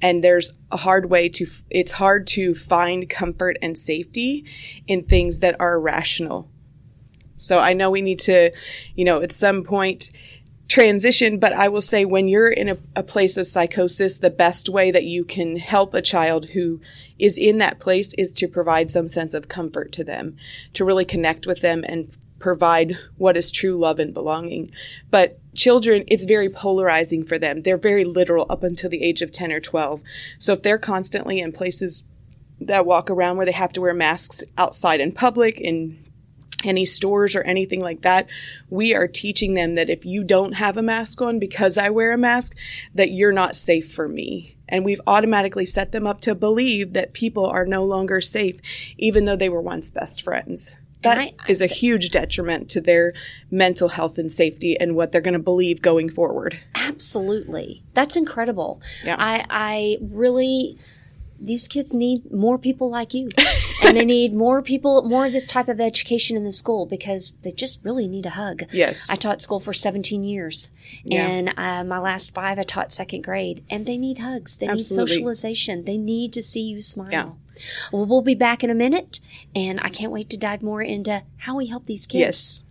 and 0.00 0.22
there's 0.22 0.52
a 0.70 0.76
hard 0.76 1.10
way 1.10 1.28
to 1.28 1.46
it's 1.70 1.92
hard 1.92 2.26
to 2.26 2.54
find 2.54 3.08
comfort 3.08 3.56
and 3.62 3.76
safety 3.76 4.44
in 4.86 5.02
things 5.02 5.40
that 5.40 5.56
are 5.60 5.74
irrational 5.74 6.48
so 7.36 7.58
i 7.58 7.72
know 7.72 7.90
we 7.90 8.02
need 8.02 8.18
to 8.18 8.50
you 8.94 9.04
know 9.04 9.20
at 9.22 9.32
some 9.32 9.62
point 9.62 10.10
transition 10.68 11.38
but 11.38 11.52
i 11.52 11.68
will 11.68 11.80
say 11.80 12.04
when 12.04 12.26
you're 12.26 12.50
in 12.50 12.68
a, 12.70 12.78
a 12.96 13.02
place 13.02 13.36
of 13.36 13.46
psychosis 13.46 14.18
the 14.18 14.30
best 14.30 14.68
way 14.68 14.90
that 14.90 15.04
you 15.04 15.24
can 15.24 15.56
help 15.56 15.92
a 15.92 16.02
child 16.02 16.46
who 16.50 16.80
is 17.18 17.38
in 17.38 17.58
that 17.58 17.78
place 17.78 18.14
is 18.14 18.32
to 18.32 18.48
provide 18.48 18.90
some 18.90 19.08
sense 19.08 19.34
of 19.34 19.48
comfort 19.48 19.92
to 19.92 20.02
them 20.02 20.36
to 20.72 20.84
really 20.84 21.04
connect 21.04 21.46
with 21.46 21.60
them 21.60 21.84
and 21.86 22.10
provide 22.44 22.98
what 23.16 23.38
is 23.38 23.50
true 23.50 23.74
love 23.74 23.98
and 23.98 24.12
belonging. 24.12 24.70
But 25.10 25.38
children, 25.54 26.04
it's 26.08 26.24
very 26.24 26.48
polarizing 26.48 27.24
for 27.24 27.38
them. 27.38 27.62
They're 27.62 27.78
very 27.78 28.04
literal 28.04 28.46
up 28.50 28.62
until 28.62 28.90
the 28.90 29.02
age 29.02 29.22
of 29.22 29.32
10 29.32 29.52
or 29.52 29.60
12. 29.60 30.02
So 30.38 30.52
if 30.52 30.62
they're 30.62 30.78
constantly 30.78 31.40
in 31.40 31.52
places 31.52 32.04
that 32.60 32.86
walk 32.86 33.10
around 33.10 33.36
where 33.36 33.46
they 33.46 33.52
have 33.52 33.72
to 33.74 33.80
wear 33.80 33.94
masks 33.94 34.42
outside 34.56 35.00
in 35.00 35.12
public, 35.12 35.60
in 35.60 36.04
any 36.64 36.86
stores 36.86 37.36
or 37.36 37.42
anything 37.42 37.80
like 37.80 38.02
that, 38.02 38.28
we 38.70 38.94
are 38.94 39.06
teaching 39.06 39.54
them 39.54 39.74
that 39.74 39.90
if 39.90 40.04
you 40.04 40.24
don't 40.24 40.52
have 40.52 40.76
a 40.76 40.82
mask 40.82 41.20
on 41.20 41.38
because 41.38 41.76
I 41.76 41.90
wear 41.90 42.12
a 42.12 42.18
mask, 42.18 42.56
that 42.94 43.10
you're 43.10 43.32
not 43.32 43.56
safe 43.56 43.92
for 43.92 44.08
me. 44.08 44.56
And 44.68 44.84
we've 44.84 45.00
automatically 45.06 45.66
set 45.66 45.92
them 45.92 46.06
up 46.06 46.20
to 46.22 46.34
believe 46.34 46.94
that 46.94 47.12
people 47.12 47.44
are 47.44 47.66
no 47.66 47.84
longer 47.84 48.20
safe, 48.20 48.60
even 48.96 49.24
though 49.26 49.36
they 49.36 49.50
were 49.50 49.60
once 49.60 49.90
best 49.90 50.22
friends. 50.22 50.78
That 51.04 51.18
I, 51.18 51.32
is 51.48 51.60
a 51.60 51.66
huge 51.66 52.10
detriment 52.10 52.68
to 52.70 52.80
their 52.80 53.12
mental 53.50 53.90
health 53.90 54.18
and 54.18 54.30
safety 54.30 54.78
and 54.78 54.96
what 54.96 55.12
they're 55.12 55.20
going 55.20 55.34
to 55.34 55.38
believe 55.38 55.80
going 55.82 56.10
forward. 56.10 56.58
Absolutely. 56.74 57.82
That's 57.94 58.16
incredible. 58.16 58.80
Yeah. 59.04 59.16
I, 59.18 59.46
I 59.48 59.98
really, 60.00 60.78
these 61.40 61.68
kids 61.68 61.92
need 61.92 62.32
more 62.32 62.58
people 62.58 62.90
like 62.90 63.14
you. 63.14 63.30
and 63.84 63.96
they 63.96 64.04
need 64.04 64.34
more 64.34 64.62
people, 64.62 65.02
more 65.02 65.26
of 65.26 65.32
this 65.32 65.46
type 65.46 65.68
of 65.68 65.80
education 65.80 66.36
in 66.36 66.44
the 66.44 66.52
school 66.52 66.86
because 66.86 67.32
they 67.42 67.50
just 67.50 67.84
really 67.84 68.08
need 68.08 68.26
a 68.26 68.30
hug. 68.30 68.64
Yes. 68.72 69.10
I 69.10 69.16
taught 69.16 69.42
school 69.42 69.60
for 69.60 69.72
17 69.72 70.22
years. 70.22 70.70
Yeah. 71.02 71.26
And 71.26 71.54
uh, 71.56 71.84
my 71.84 71.98
last 71.98 72.34
five, 72.34 72.58
I 72.58 72.62
taught 72.62 72.92
second 72.92 73.22
grade. 73.22 73.64
And 73.68 73.86
they 73.86 73.98
need 73.98 74.18
hugs. 74.18 74.56
They 74.56 74.66
Absolutely. 74.66 75.04
need 75.04 75.08
socialization. 75.10 75.84
They 75.84 75.98
need 75.98 76.32
to 76.32 76.42
see 76.42 76.62
you 76.62 76.80
smile. 76.80 77.10
Yeah. 77.10 77.30
Well, 77.92 78.06
we'll 78.06 78.22
be 78.22 78.34
back 78.34 78.64
in 78.64 78.70
a 78.70 78.74
minute, 78.74 79.20
and 79.54 79.80
I 79.80 79.88
can't 79.88 80.10
wait 80.10 80.28
to 80.30 80.36
dive 80.36 80.62
more 80.62 80.82
into 80.82 81.22
how 81.38 81.56
we 81.56 81.66
help 81.66 81.86
these 81.86 82.06
kids. 82.06 82.18
Yes. 82.20 82.62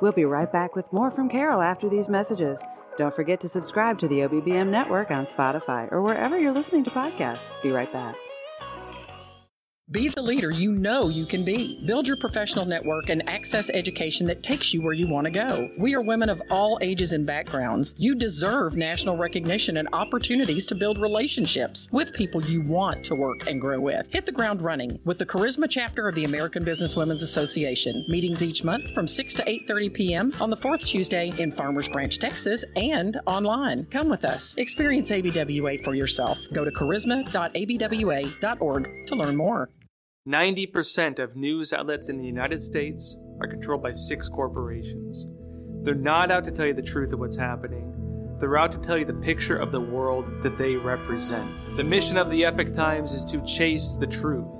We'll 0.00 0.12
be 0.12 0.24
right 0.24 0.50
back 0.50 0.76
with 0.76 0.92
more 0.92 1.10
from 1.10 1.28
Carol 1.28 1.62
after 1.62 1.88
these 1.88 2.08
messages. 2.08 2.62
Don't 2.96 3.12
forget 3.12 3.40
to 3.40 3.48
subscribe 3.48 3.98
to 3.98 4.08
the 4.08 4.20
OBBM 4.20 4.68
network 4.68 5.10
on 5.10 5.26
Spotify 5.26 5.90
or 5.90 6.00
wherever 6.00 6.38
you're 6.38 6.52
listening 6.52 6.84
to 6.84 6.90
podcasts. 6.90 7.48
Be 7.62 7.70
right 7.70 7.92
back. 7.92 8.14
Be 9.94 10.08
the 10.08 10.22
leader 10.22 10.50
you 10.50 10.72
know 10.72 11.08
you 11.08 11.24
can 11.24 11.44
be. 11.44 11.80
Build 11.86 12.08
your 12.08 12.16
professional 12.16 12.64
network 12.64 13.10
and 13.10 13.28
access 13.28 13.70
education 13.70 14.26
that 14.26 14.42
takes 14.42 14.74
you 14.74 14.82
where 14.82 14.92
you 14.92 15.06
want 15.06 15.26
to 15.26 15.30
go. 15.30 15.70
We 15.78 15.94
are 15.94 16.02
women 16.02 16.28
of 16.28 16.42
all 16.50 16.80
ages 16.80 17.12
and 17.12 17.24
backgrounds. 17.24 17.94
You 17.96 18.16
deserve 18.16 18.76
national 18.76 19.16
recognition 19.16 19.76
and 19.76 19.86
opportunities 19.92 20.66
to 20.66 20.74
build 20.74 20.98
relationships 20.98 21.88
with 21.92 22.12
people 22.12 22.44
you 22.44 22.62
want 22.62 23.04
to 23.04 23.14
work 23.14 23.46
and 23.46 23.60
grow 23.60 23.78
with. 23.78 24.10
Hit 24.10 24.26
the 24.26 24.32
ground 24.32 24.62
running 24.62 24.98
with 25.04 25.18
the 25.18 25.26
Charisma 25.26 25.70
chapter 25.70 26.08
of 26.08 26.16
the 26.16 26.24
American 26.24 26.64
Business 26.64 26.96
Women's 26.96 27.22
Association. 27.22 28.04
Meetings 28.08 28.42
each 28.42 28.64
month 28.64 28.92
from 28.94 29.06
6 29.06 29.34
to 29.34 29.44
8:30 29.44 29.94
p.m. 29.94 30.32
on 30.40 30.50
the 30.50 30.56
fourth 30.56 30.84
Tuesday 30.84 31.32
in 31.38 31.52
Farmers 31.52 31.88
Branch, 31.88 32.18
Texas, 32.18 32.64
and 32.74 33.20
online. 33.26 33.84
Come 33.92 34.08
with 34.08 34.24
us. 34.24 34.56
Experience 34.56 35.12
ABWA 35.12 35.84
for 35.84 35.94
yourself. 35.94 36.40
Go 36.52 36.64
to 36.64 36.72
charisma.abwa.org 36.72 39.06
to 39.06 39.14
learn 39.14 39.36
more. 39.36 39.70
90% 40.26 41.18
of 41.18 41.36
news 41.36 41.74
outlets 41.74 42.08
in 42.08 42.16
the 42.16 42.24
United 42.24 42.62
States 42.62 43.18
are 43.42 43.46
controlled 43.46 43.82
by 43.82 43.90
six 43.90 44.26
corporations. 44.26 45.26
They're 45.82 45.94
not 45.94 46.30
out 46.30 46.46
to 46.46 46.50
tell 46.50 46.64
you 46.64 46.72
the 46.72 46.80
truth 46.80 47.12
of 47.12 47.18
what's 47.18 47.36
happening. 47.36 47.92
They're 48.40 48.56
out 48.56 48.72
to 48.72 48.78
tell 48.78 48.96
you 48.96 49.04
the 49.04 49.12
picture 49.12 49.58
of 49.58 49.70
the 49.70 49.82
world 49.82 50.40
that 50.40 50.56
they 50.56 50.76
represent. 50.76 51.76
The 51.76 51.84
mission 51.84 52.16
of 52.16 52.30
the 52.30 52.46
Epoch 52.46 52.72
Times 52.72 53.12
is 53.12 53.22
to 53.26 53.44
chase 53.44 53.96
the 53.96 54.06
truth, 54.06 54.56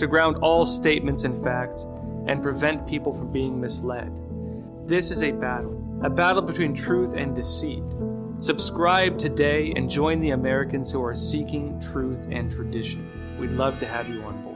to 0.00 0.08
ground 0.08 0.38
all 0.38 0.66
statements 0.66 1.22
in 1.22 1.40
facts, 1.44 1.86
and 2.26 2.42
prevent 2.42 2.84
people 2.84 3.14
from 3.14 3.30
being 3.30 3.60
misled. 3.60 4.12
This 4.88 5.12
is 5.12 5.22
a 5.22 5.30
battle, 5.30 6.00
a 6.02 6.10
battle 6.10 6.42
between 6.42 6.74
truth 6.74 7.14
and 7.14 7.36
deceit. 7.36 7.84
Subscribe 8.40 9.16
today 9.16 9.72
and 9.76 9.88
join 9.88 10.18
the 10.18 10.30
Americans 10.30 10.90
who 10.90 11.04
are 11.04 11.14
seeking 11.14 11.80
truth 11.80 12.26
and 12.32 12.50
tradition. 12.50 13.38
We'd 13.38 13.52
love 13.52 13.78
to 13.78 13.86
have 13.86 14.08
you 14.08 14.20
on 14.22 14.42
board. 14.42 14.53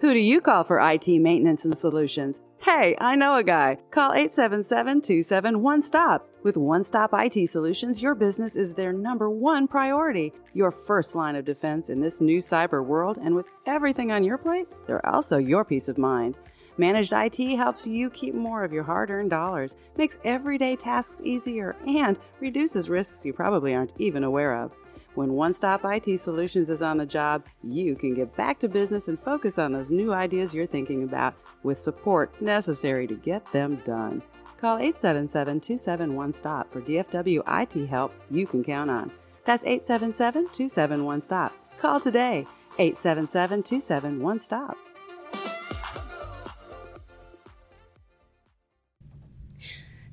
Who 0.00 0.12
do 0.14 0.18
you 0.18 0.40
call 0.40 0.64
for 0.64 0.80
IT 0.80 1.06
maintenance 1.08 1.66
and 1.66 1.76
solutions? 1.76 2.40
Hey, 2.62 2.96
I 3.02 3.16
know 3.16 3.36
a 3.36 3.42
guy. 3.42 3.76
Call 3.90 4.12
877-271-STOP. 4.12 6.26
With 6.42 6.56
One 6.56 6.84
Stop 6.84 7.10
IT 7.12 7.46
Solutions, 7.50 8.00
your 8.00 8.14
business 8.14 8.56
is 8.56 8.72
their 8.72 8.94
number 8.94 9.28
one 9.28 9.68
priority, 9.68 10.32
your 10.54 10.70
first 10.70 11.14
line 11.14 11.36
of 11.36 11.44
defense 11.44 11.90
in 11.90 12.00
this 12.00 12.22
new 12.22 12.38
cyber 12.38 12.82
world, 12.82 13.18
and 13.18 13.34
with 13.34 13.44
everything 13.66 14.10
on 14.10 14.24
your 14.24 14.38
plate, 14.38 14.68
they're 14.86 15.06
also 15.06 15.36
your 15.36 15.66
peace 15.66 15.86
of 15.86 15.98
mind. 15.98 16.38
Managed 16.78 17.12
IT 17.14 17.56
helps 17.58 17.86
you 17.86 18.08
keep 18.08 18.34
more 18.34 18.64
of 18.64 18.72
your 18.72 18.84
hard 18.84 19.10
earned 19.10 19.28
dollars, 19.28 19.76
makes 19.98 20.18
everyday 20.24 20.76
tasks 20.76 21.20
easier, 21.22 21.76
and 21.86 22.18
reduces 22.40 22.88
risks 22.88 23.26
you 23.26 23.34
probably 23.34 23.74
aren't 23.74 23.92
even 23.98 24.24
aware 24.24 24.64
of. 24.64 24.72
When 25.16 25.32
One 25.32 25.52
Stop 25.52 25.80
IT 25.84 26.18
Solutions 26.18 26.70
is 26.70 26.82
on 26.82 26.98
the 26.98 27.06
job, 27.06 27.44
you 27.64 27.96
can 27.96 28.14
get 28.14 28.36
back 28.36 28.60
to 28.60 28.68
business 28.68 29.08
and 29.08 29.18
focus 29.18 29.58
on 29.58 29.72
those 29.72 29.90
new 29.90 30.12
ideas 30.12 30.54
you're 30.54 30.66
thinking 30.66 31.02
about 31.02 31.34
with 31.64 31.78
support 31.78 32.40
necessary 32.40 33.08
to 33.08 33.14
get 33.14 33.44
them 33.52 33.76
done. 33.84 34.22
Call 34.60 34.76
877 34.76 35.60
271 35.60 36.32
STOP 36.34 36.70
for 36.70 36.80
DFW 36.80 37.42
IT 37.46 37.88
help 37.88 38.12
you 38.30 38.46
can 38.46 38.62
count 38.62 38.90
on. 38.90 39.10
That's 39.44 39.64
877 39.64 40.44
271 40.52 41.22
STOP. 41.22 41.52
Call 41.80 41.98
today 41.98 42.46
877 42.78 43.62
271 43.64 44.40
STOP. 44.40 44.76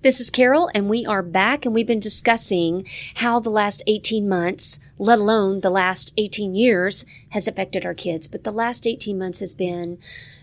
This 0.07 0.21
is 0.21 0.29
Carol, 0.29 0.69
and 0.73 0.87
we 0.87 1.05
are 1.05 1.21
back, 1.21 1.65
and 1.65 1.75
we've 1.75 1.85
been 1.85 1.99
discussing 1.99 2.87
how 3.15 3.41
the 3.41 3.49
last 3.49 3.83
18 3.87 4.29
months, 4.29 4.79
let 4.97 5.19
alone 5.19 5.59
the 5.59 5.69
last 5.69 6.13
18 6.15 6.55
years, 6.55 7.03
has 7.31 7.45
affected 7.45 7.85
our 7.85 7.93
kids. 7.93 8.29
But 8.29 8.45
the 8.45 8.53
last 8.53 8.87
18 8.87 9.19
months 9.19 9.41
has 9.41 9.53
been 9.53 9.97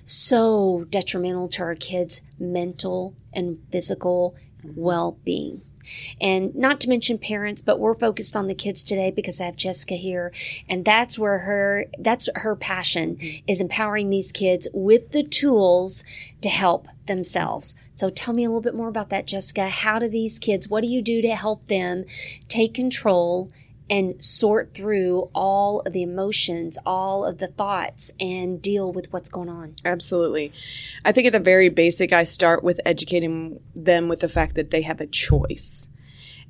so 0.05 0.85
detrimental 0.90 1.48
to 1.48 1.62
our 1.62 1.74
kids' 1.74 2.20
mental 2.38 3.14
and 3.33 3.57
physical 3.72 4.35
well 4.62 5.16
being. 5.24 5.62
And 6.20 6.55
not 6.55 6.81
to 6.81 6.88
mention 6.88 7.18
parents, 7.18 7.62
but 7.62 7.79
we're 7.79 7.94
focused 7.94 8.37
on 8.37 8.47
the 8.47 8.55
kids 8.55 8.83
today 8.83 9.11
because 9.11 9.40
I 9.40 9.47
have 9.47 9.57
Jessica 9.57 9.94
here. 9.94 10.33
And 10.68 10.85
that's 10.85 11.18
where 11.18 11.40
her, 11.40 11.87
that's 11.99 12.29
her 12.35 12.57
passion 12.57 13.18
is 13.47 13.61
empowering 13.61 14.11
these 14.11 14.33
kids 14.33 14.68
with 14.73 15.11
the 15.12 15.23
tools 15.23 16.05
to 16.40 16.49
help 16.49 16.88
themselves. 17.07 17.75
So 17.94 18.09
tell 18.11 18.35
me 18.35 18.44
a 18.44 18.49
little 18.49 18.61
bit 18.61 18.75
more 18.75 18.88
about 18.88 19.11
that, 19.11 19.27
Jessica. 19.27 19.68
How 19.68 19.99
do 19.99 20.09
these 20.09 20.38
kids, 20.38 20.68
what 20.68 20.83
do 20.83 20.88
you 20.88 21.03
do 21.03 21.23
to 21.23 21.35
help 21.35 21.66
them 21.68 22.05
take 22.49 22.75
control 22.75 23.51
and 23.90 24.25
sort 24.25 24.73
through 24.73 25.29
all 25.35 25.81
of 25.81 25.92
the 25.92 26.03
emotions, 26.03 26.79
all 26.87 27.25
of 27.25 27.38
the 27.38 27.49
thoughts, 27.49 28.12
and 28.18 28.62
deal 28.62 28.90
with 28.90 29.12
what's 29.12 29.29
going 29.29 29.49
on. 29.49 29.75
Absolutely. 29.85 30.53
I 31.05 31.12
think 31.12 31.27
at 31.27 31.33
the 31.33 31.40
very 31.40 31.68
basic, 31.68 32.12
I 32.12 32.25
start 32.25 32.64
with 32.64 32.81
educating 32.87 33.61
them 33.75 34.09
with 34.09 34.20
the 34.20 34.29
fact 34.29 34.55
that 34.55 34.70
they 34.70 34.83
have 34.83 35.01
a 35.01 35.07
choice. 35.07 35.88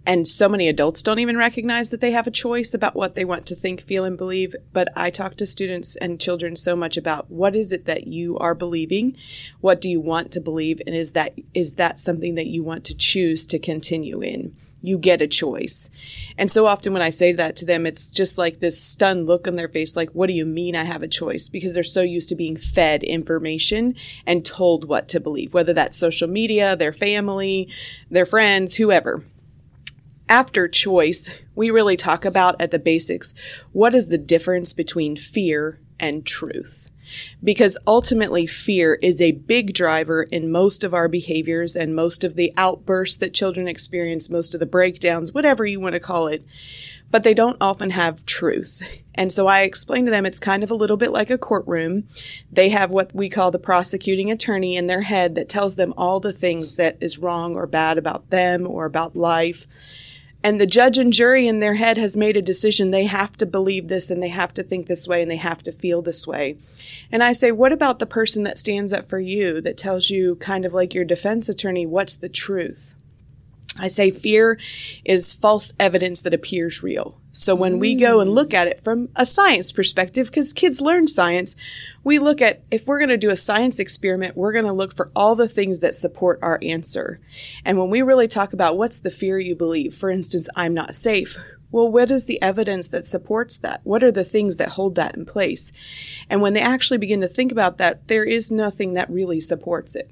And 0.06 0.28
so 0.28 0.50
many 0.50 0.68
adults 0.68 1.02
don't 1.02 1.18
even 1.18 1.38
recognize 1.38 1.90
that 1.90 2.02
they 2.02 2.10
have 2.10 2.26
a 2.26 2.30
choice 2.30 2.74
about 2.74 2.94
what 2.94 3.14
they 3.14 3.24
want 3.24 3.46
to 3.46 3.54
think, 3.54 3.80
feel, 3.80 4.04
and 4.04 4.18
believe. 4.18 4.54
But 4.72 4.88
I 4.94 5.08
talk 5.08 5.36
to 5.36 5.46
students 5.46 5.96
and 5.96 6.20
children 6.20 6.56
so 6.56 6.76
much 6.76 6.98
about 6.98 7.30
what 7.30 7.56
is 7.56 7.72
it 7.72 7.86
that 7.86 8.06
you 8.06 8.36
are 8.38 8.54
believing? 8.54 9.16
What 9.62 9.80
do 9.80 9.88
you 9.88 10.00
want 10.00 10.30
to 10.32 10.40
believe? 10.40 10.82
And 10.86 10.94
is 10.94 11.14
that, 11.14 11.34
is 11.54 11.74
that 11.76 11.98
something 11.98 12.34
that 12.34 12.48
you 12.48 12.62
want 12.62 12.84
to 12.84 12.94
choose 12.94 13.46
to 13.46 13.58
continue 13.58 14.22
in? 14.22 14.54
You 14.84 14.98
get 14.98 15.22
a 15.22 15.26
choice. 15.26 15.88
And 16.36 16.50
so 16.50 16.66
often 16.66 16.92
when 16.92 17.00
I 17.00 17.08
say 17.10 17.32
that 17.32 17.56
to 17.56 17.64
them, 17.64 17.86
it's 17.86 18.10
just 18.10 18.36
like 18.36 18.60
this 18.60 18.80
stunned 18.80 19.26
look 19.26 19.48
on 19.48 19.56
their 19.56 19.68
face, 19.68 19.96
like, 19.96 20.10
what 20.10 20.26
do 20.26 20.34
you 20.34 20.44
mean 20.44 20.76
I 20.76 20.84
have 20.84 21.02
a 21.02 21.08
choice? 21.08 21.48
Because 21.48 21.72
they're 21.72 21.82
so 21.82 22.02
used 22.02 22.28
to 22.28 22.34
being 22.34 22.58
fed 22.58 23.02
information 23.02 23.94
and 24.26 24.44
told 24.44 24.86
what 24.86 25.08
to 25.08 25.20
believe, 25.20 25.54
whether 25.54 25.72
that's 25.72 25.96
social 25.96 26.28
media, 26.28 26.76
their 26.76 26.92
family, 26.92 27.70
their 28.10 28.26
friends, 28.26 28.74
whoever 28.74 29.24
after 30.28 30.66
choice, 30.68 31.30
we 31.54 31.70
really 31.70 31.96
talk 31.96 32.24
about 32.24 32.60
at 32.60 32.70
the 32.70 32.78
basics 32.78 33.34
what 33.72 33.94
is 33.94 34.08
the 34.08 34.18
difference 34.18 34.72
between 34.72 35.16
fear 35.16 35.78
and 36.00 36.26
truth. 36.26 36.90
Because 37.42 37.76
ultimately, 37.86 38.46
fear 38.46 38.98
is 39.02 39.20
a 39.20 39.32
big 39.32 39.74
driver 39.74 40.22
in 40.22 40.50
most 40.50 40.84
of 40.84 40.94
our 40.94 41.08
behaviors 41.08 41.76
and 41.76 41.94
most 41.94 42.24
of 42.24 42.36
the 42.36 42.52
outbursts 42.56 43.16
that 43.18 43.34
children 43.34 43.68
experience, 43.68 44.30
most 44.30 44.54
of 44.54 44.60
the 44.60 44.66
breakdowns, 44.66 45.32
whatever 45.32 45.64
you 45.64 45.80
want 45.80 45.94
to 45.94 46.00
call 46.00 46.26
it. 46.26 46.44
But 47.10 47.22
they 47.22 47.34
don't 47.34 47.58
often 47.60 47.90
have 47.90 48.26
truth. 48.26 48.82
And 49.14 49.32
so 49.32 49.46
I 49.46 49.60
explain 49.60 50.04
to 50.06 50.10
them 50.10 50.26
it's 50.26 50.40
kind 50.40 50.64
of 50.64 50.70
a 50.70 50.74
little 50.74 50.96
bit 50.96 51.12
like 51.12 51.30
a 51.30 51.38
courtroom. 51.38 52.08
They 52.50 52.70
have 52.70 52.90
what 52.90 53.14
we 53.14 53.28
call 53.28 53.50
the 53.50 53.58
prosecuting 53.58 54.30
attorney 54.30 54.76
in 54.76 54.88
their 54.88 55.02
head 55.02 55.36
that 55.36 55.48
tells 55.48 55.76
them 55.76 55.94
all 55.96 56.18
the 56.18 56.32
things 56.32 56.74
that 56.74 56.96
is 57.00 57.18
wrong 57.18 57.54
or 57.54 57.66
bad 57.66 57.98
about 57.98 58.30
them 58.30 58.66
or 58.66 58.84
about 58.84 59.14
life 59.14 59.66
and 60.44 60.60
the 60.60 60.66
judge 60.66 60.98
and 60.98 61.10
jury 61.10 61.48
in 61.48 61.60
their 61.60 61.74
head 61.74 61.96
has 61.96 62.18
made 62.18 62.36
a 62.36 62.42
decision 62.42 62.90
they 62.90 63.06
have 63.06 63.34
to 63.38 63.46
believe 63.46 63.88
this 63.88 64.10
and 64.10 64.22
they 64.22 64.28
have 64.28 64.52
to 64.54 64.62
think 64.62 64.86
this 64.86 65.08
way 65.08 65.22
and 65.22 65.30
they 65.30 65.36
have 65.36 65.62
to 65.62 65.72
feel 65.72 66.02
this 66.02 66.26
way. 66.26 66.58
And 67.10 67.24
I 67.24 67.32
say, 67.32 67.50
what 67.50 67.72
about 67.72 67.98
the 67.98 68.06
person 68.06 68.42
that 68.42 68.58
stands 68.58 68.92
up 68.92 69.08
for 69.08 69.18
you 69.18 69.62
that 69.62 69.78
tells 69.78 70.10
you, 70.10 70.36
kind 70.36 70.66
of 70.66 70.74
like 70.74 70.92
your 70.92 71.06
defense 71.06 71.48
attorney, 71.48 71.86
what's 71.86 72.16
the 72.16 72.28
truth? 72.28 72.94
I 73.78 73.88
say 73.88 74.10
fear 74.10 74.58
is 75.04 75.32
false 75.32 75.72
evidence 75.80 76.22
that 76.22 76.34
appears 76.34 76.82
real. 76.82 77.20
So 77.32 77.56
when 77.56 77.80
we 77.80 77.96
go 77.96 78.20
and 78.20 78.30
look 78.30 78.54
at 78.54 78.68
it 78.68 78.84
from 78.84 79.08
a 79.16 79.26
science 79.26 79.72
perspective, 79.72 80.28
because 80.28 80.52
kids 80.52 80.80
learn 80.80 81.08
science, 81.08 81.56
we 82.04 82.20
look 82.20 82.40
at 82.40 82.62
if 82.70 82.86
we're 82.86 83.00
going 83.00 83.08
to 83.08 83.16
do 83.16 83.30
a 83.30 83.36
science 83.36 83.80
experiment, 83.80 84.36
we're 84.36 84.52
going 84.52 84.66
to 84.66 84.72
look 84.72 84.94
for 84.94 85.10
all 85.16 85.34
the 85.34 85.48
things 85.48 85.80
that 85.80 85.96
support 85.96 86.38
our 86.42 86.60
answer. 86.62 87.20
And 87.64 87.76
when 87.76 87.90
we 87.90 88.02
really 88.02 88.28
talk 88.28 88.52
about 88.52 88.78
what's 88.78 89.00
the 89.00 89.10
fear 89.10 89.40
you 89.40 89.56
believe, 89.56 89.94
for 89.96 90.10
instance, 90.10 90.48
I'm 90.54 90.74
not 90.74 90.94
safe. 90.94 91.36
Well, 91.72 91.90
what 91.90 92.12
is 92.12 92.26
the 92.26 92.40
evidence 92.40 92.86
that 92.88 93.04
supports 93.04 93.58
that? 93.58 93.80
What 93.82 94.04
are 94.04 94.12
the 94.12 94.22
things 94.22 94.58
that 94.58 94.68
hold 94.68 94.94
that 94.94 95.16
in 95.16 95.26
place? 95.26 95.72
And 96.30 96.40
when 96.40 96.54
they 96.54 96.60
actually 96.60 96.98
begin 96.98 97.20
to 97.22 97.28
think 97.28 97.50
about 97.50 97.78
that, 97.78 98.06
there 98.06 98.24
is 98.24 98.52
nothing 98.52 98.94
that 98.94 99.10
really 99.10 99.40
supports 99.40 99.96
it. 99.96 100.08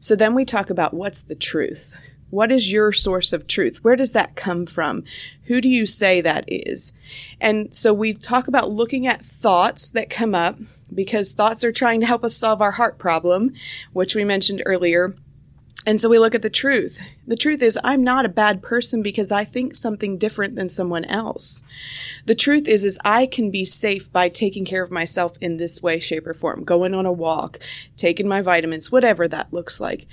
So 0.00 0.16
then 0.16 0.34
we 0.34 0.44
talk 0.44 0.68
about 0.68 0.94
what's 0.94 1.22
the 1.22 1.36
truth. 1.36 1.96
What 2.36 2.52
is 2.52 2.70
your 2.70 2.92
source 2.92 3.32
of 3.32 3.46
truth? 3.46 3.82
Where 3.82 3.96
does 3.96 4.12
that 4.12 4.36
come 4.36 4.66
from? 4.66 5.04
Who 5.44 5.62
do 5.62 5.70
you 5.70 5.86
say 5.86 6.20
that 6.20 6.44
is? 6.48 6.92
And 7.40 7.74
so 7.74 7.94
we 7.94 8.12
talk 8.12 8.46
about 8.46 8.70
looking 8.70 9.06
at 9.06 9.24
thoughts 9.24 9.88
that 9.92 10.10
come 10.10 10.34
up 10.34 10.58
because 10.94 11.32
thoughts 11.32 11.64
are 11.64 11.72
trying 11.72 12.00
to 12.00 12.06
help 12.06 12.24
us 12.24 12.36
solve 12.36 12.60
our 12.60 12.72
heart 12.72 12.98
problem, 12.98 13.54
which 13.94 14.14
we 14.14 14.22
mentioned 14.22 14.62
earlier. 14.66 15.16
And 15.86 16.00
so 16.00 16.08
we 16.08 16.18
look 16.18 16.34
at 16.34 16.42
the 16.42 16.50
truth. 16.50 16.98
The 17.28 17.36
truth 17.36 17.62
is, 17.62 17.78
I'm 17.84 18.02
not 18.02 18.26
a 18.26 18.28
bad 18.28 18.60
person 18.60 19.02
because 19.02 19.30
I 19.30 19.44
think 19.44 19.76
something 19.76 20.18
different 20.18 20.56
than 20.56 20.68
someone 20.68 21.04
else. 21.04 21.62
The 22.24 22.34
truth 22.34 22.66
is, 22.66 22.84
is 22.84 22.98
I 23.04 23.26
can 23.26 23.52
be 23.52 23.64
safe 23.64 24.12
by 24.12 24.28
taking 24.28 24.64
care 24.64 24.82
of 24.82 24.90
myself 24.90 25.36
in 25.40 25.58
this 25.58 25.80
way, 25.80 26.00
shape, 26.00 26.26
or 26.26 26.34
form, 26.34 26.64
going 26.64 26.92
on 26.92 27.06
a 27.06 27.12
walk, 27.12 27.60
taking 27.96 28.26
my 28.26 28.42
vitamins, 28.42 28.90
whatever 28.90 29.28
that 29.28 29.52
looks 29.52 29.80
like. 29.80 30.08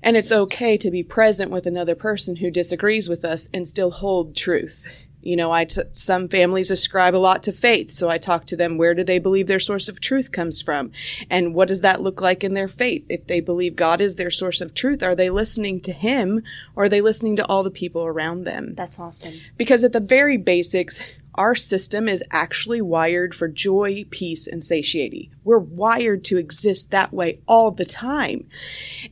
And 0.00 0.16
it's 0.16 0.30
okay 0.30 0.76
to 0.76 0.92
be 0.92 1.02
present 1.02 1.50
with 1.50 1.66
another 1.66 1.96
person 1.96 2.36
who 2.36 2.50
disagrees 2.52 3.08
with 3.08 3.24
us 3.24 3.48
and 3.52 3.66
still 3.66 3.90
hold 3.90 4.36
truth. 4.36 4.86
You 5.22 5.36
know, 5.36 5.52
I 5.52 5.64
t- 5.64 5.82
some 5.92 6.28
families 6.28 6.70
ascribe 6.70 7.14
a 7.14 7.18
lot 7.18 7.42
to 7.44 7.52
faith, 7.52 7.90
so 7.90 8.08
I 8.08 8.18
talk 8.18 8.46
to 8.46 8.56
them. 8.56 8.78
Where 8.78 8.94
do 8.94 9.04
they 9.04 9.18
believe 9.18 9.46
their 9.46 9.60
source 9.60 9.88
of 9.88 10.00
truth 10.00 10.32
comes 10.32 10.62
from, 10.62 10.92
and 11.28 11.54
what 11.54 11.68
does 11.68 11.82
that 11.82 12.02
look 12.02 12.20
like 12.20 12.42
in 12.42 12.54
their 12.54 12.68
faith? 12.68 13.06
If 13.08 13.26
they 13.26 13.40
believe 13.40 13.76
God 13.76 14.00
is 14.00 14.16
their 14.16 14.30
source 14.30 14.60
of 14.60 14.74
truth, 14.74 15.02
are 15.02 15.14
they 15.14 15.30
listening 15.30 15.80
to 15.82 15.92
Him, 15.92 16.42
or 16.74 16.84
are 16.84 16.88
they 16.88 17.00
listening 17.00 17.36
to 17.36 17.46
all 17.46 17.62
the 17.62 17.70
people 17.70 18.04
around 18.04 18.44
them? 18.44 18.74
That's 18.74 18.98
awesome. 18.98 19.40
Because 19.56 19.84
at 19.84 19.92
the 19.92 20.00
very 20.00 20.36
basics, 20.36 21.02
our 21.34 21.54
system 21.54 22.08
is 22.08 22.24
actually 22.30 22.80
wired 22.80 23.34
for 23.34 23.46
joy, 23.46 24.04
peace, 24.10 24.46
and 24.46 24.64
satiety. 24.64 25.30
We're 25.44 25.58
wired 25.58 26.24
to 26.24 26.38
exist 26.38 26.90
that 26.90 27.12
way 27.12 27.40
all 27.46 27.70
the 27.70 27.84
time. 27.84 28.48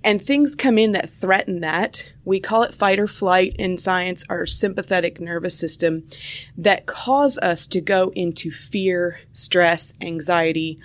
And 0.03 0.21
things 0.21 0.55
come 0.55 0.79
in 0.79 0.93
that 0.93 1.11
threaten 1.11 1.61
that. 1.61 2.13
We 2.25 2.41
call 2.41 2.65
it 2.65 2.75
fight 2.75 2.99
or 2.99 3.07
flight 3.07 3.55
in 3.59 3.79
science, 3.79 4.25
our 4.29 4.47
sympathetic 4.47 5.21
nervous 5.21 5.59
system, 5.59 6.09
that 6.57 6.87
cause 6.87 7.39
us 7.39 7.67
to 7.69 7.81
go 7.81 8.13
into 8.15 8.51
fear, 8.51 9.21
stress, 9.33 9.95
anxiety. 10.01 10.79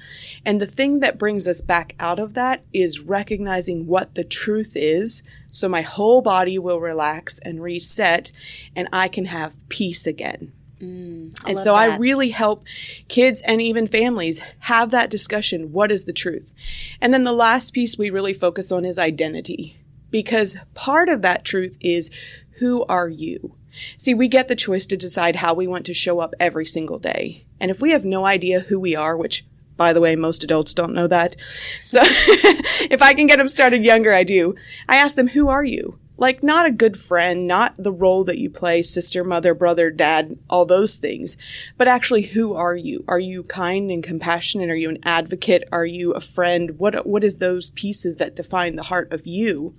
And 0.45 0.61
the 0.61 0.67
thing 0.67 0.99
that 0.99 1.17
brings 1.17 1.47
us 1.47 1.61
back 1.61 1.95
out 1.99 2.19
of 2.19 2.35
that 2.35 2.63
is 2.71 3.01
recognizing 3.01 3.87
what 3.87 4.15
the 4.15 4.23
truth 4.23 4.73
is. 4.75 5.23
So 5.51 5.67
my 5.67 5.81
whole 5.81 6.21
body 6.21 6.57
will 6.57 6.79
relax 6.79 7.39
and 7.39 7.61
reset, 7.61 8.31
and 8.75 8.87
I 8.93 9.07
can 9.07 9.25
have 9.25 9.67
peace 9.67 10.07
again 10.07 10.53
Mm. 10.83 11.33
and 11.45 11.55
love 11.55 11.63
so 11.63 11.75
I 11.75 11.95
really 11.95 12.29
help 12.29 12.65
kids 13.07 13.41
and 13.43 13.61
even 13.61 13.87
families 13.87 14.41
have 14.59 14.91
that 14.91 15.09
discussion. 15.09 15.71
What 15.71 15.91
is 15.91 16.03
the 16.03 16.13
truth? 16.13 16.53
And 16.99 17.13
then 17.13 17.23
the 17.23 17.31
last 17.31 17.73
piece 17.73 17.97
we 17.97 18.09
really 18.09 18.33
focus 18.33 18.71
on 18.71 18.83
is 18.83 18.99
identity 18.99 19.77
because 20.11 20.57
part 20.73 21.07
of 21.07 21.21
that 21.21 21.45
truth 21.45 21.77
is 21.79 22.11
who 22.57 22.83
are 22.85 23.07
you? 23.09 23.55
See, 23.97 24.13
we 24.13 24.27
get 24.27 24.47
the 24.47 24.55
choice 24.55 24.85
to 24.87 24.97
decide 24.97 25.37
how 25.37 25.53
we 25.53 25.67
want 25.67 25.85
to 25.85 25.93
show 25.93 26.19
up 26.19 26.33
every 26.39 26.65
single 26.65 26.99
day. 26.99 27.45
And 27.59 27.71
if 27.71 27.81
we 27.81 27.91
have 27.91 28.05
no 28.05 28.25
idea 28.25 28.59
who 28.59 28.79
we 28.79 28.95
are, 28.95 29.17
which 29.17 29.45
by 29.75 29.93
the 29.93 30.01
way, 30.01 30.15
most 30.15 30.43
adults 30.43 30.73
don't 30.73 30.93
know 30.93 31.07
that. 31.07 31.35
So 31.83 31.99
if 32.03 33.01
I 33.01 33.13
can 33.13 33.27
get 33.27 33.37
them 33.37 33.47
started 33.47 33.83
younger, 33.83 34.13
I 34.13 34.23
do. 34.23 34.55
I 34.87 34.97
ask 34.97 35.15
them, 35.15 35.29
who 35.29 35.49
are 35.49 35.63
you? 35.63 35.97
Like, 36.15 36.43
not 36.43 36.65
a 36.67 36.71
good 36.71 36.97
friend, 36.97 37.47
not 37.47 37.75
the 37.77 37.91
role 37.91 38.23
that 38.25 38.37
you 38.37 38.49
play, 38.49 38.83
sister, 38.83 39.23
mother, 39.23 39.53
brother, 39.53 39.89
dad, 39.89 40.37
all 40.49 40.65
those 40.65 40.97
things, 40.97 41.37
but 41.77 41.87
actually, 41.87 42.21
who 42.21 42.53
are 42.53 42.75
you? 42.75 43.03
Are 43.07 43.19
you 43.19 43.43
kind 43.43 43.89
and 43.89 44.03
compassionate? 44.03 44.69
Are 44.69 44.75
you 44.75 44.89
an 44.89 44.99
advocate? 45.03 45.67
Are 45.71 45.85
you 45.85 46.11
a 46.11 46.21
friend? 46.21 46.77
What, 46.77 47.07
what 47.07 47.23
is 47.23 47.37
those 47.37 47.71
pieces 47.71 48.17
that 48.17 48.35
define 48.35 48.75
the 48.75 48.83
heart 48.83 49.11
of 49.11 49.25
you? 49.25 49.75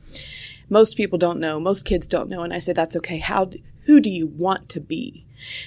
Most 0.68 0.96
people 0.96 1.18
don't 1.18 1.40
know. 1.40 1.60
Most 1.60 1.84
kids 1.84 2.08
don't 2.08 2.28
know. 2.28 2.42
And 2.42 2.52
I 2.52 2.58
say, 2.58 2.72
that's 2.72 2.96
okay. 2.96 3.18
How, 3.18 3.50
who 3.84 4.00
do 4.00 4.10
you 4.10 4.26
want 4.26 4.68
to 4.70 4.80
be? 4.80 5.24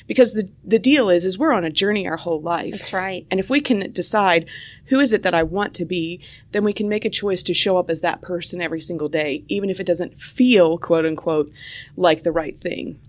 Because 0.08 0.34
the, 0.34 0.50
the 0.64 0.80
deal 0.80 1.10
is, 1.10 1.26
is 1.26 1.38
we're 1.38 1.54
on 1.54 1.64
a 1.64 1.70
journey 1.70 2.08
our 2.08 2.18
whole 2.18 2.42
life. 2.42 2.72
That's 2.72 2.94
right. 2.94 3.28
And 3.30 3.40
if 3.40 3.50
we 3.50 3.62
can 3.62 3.92
decide 3.92 4.50
who 4.86 5.00
is 5.00 5.14
it 5.14 5.24
that 5.24 5.36
I 5.36 5.44
want 5.44 5.74
to 5.76 5.86
be, 5.86 6.20
then 6.52 6.64
we 6.64 6.74
can 6.74 6.90
make 6.90 7.06
a 7.06 7.10
choice 7.10 7.44
to 7.44 7.54
show 7.54 7.78
up 7.78 7.90
as 7.90 8.02
that 8.02 8.22
person 8.22 8.62
every 8.62 8.82
single 8.82 9.10
day, 9.10 9.44
even 9.48 9.70
if 9.70 9.80
it 9.80 9.86
doesn't 9.86 10.20
feel, 10.20 10.78
quote 10.78 11.06
unquote, 11.06 11.52
like 11.96 12.24
the 12.24 12.32
right 12.32 12.58
thing. 12.58 13.00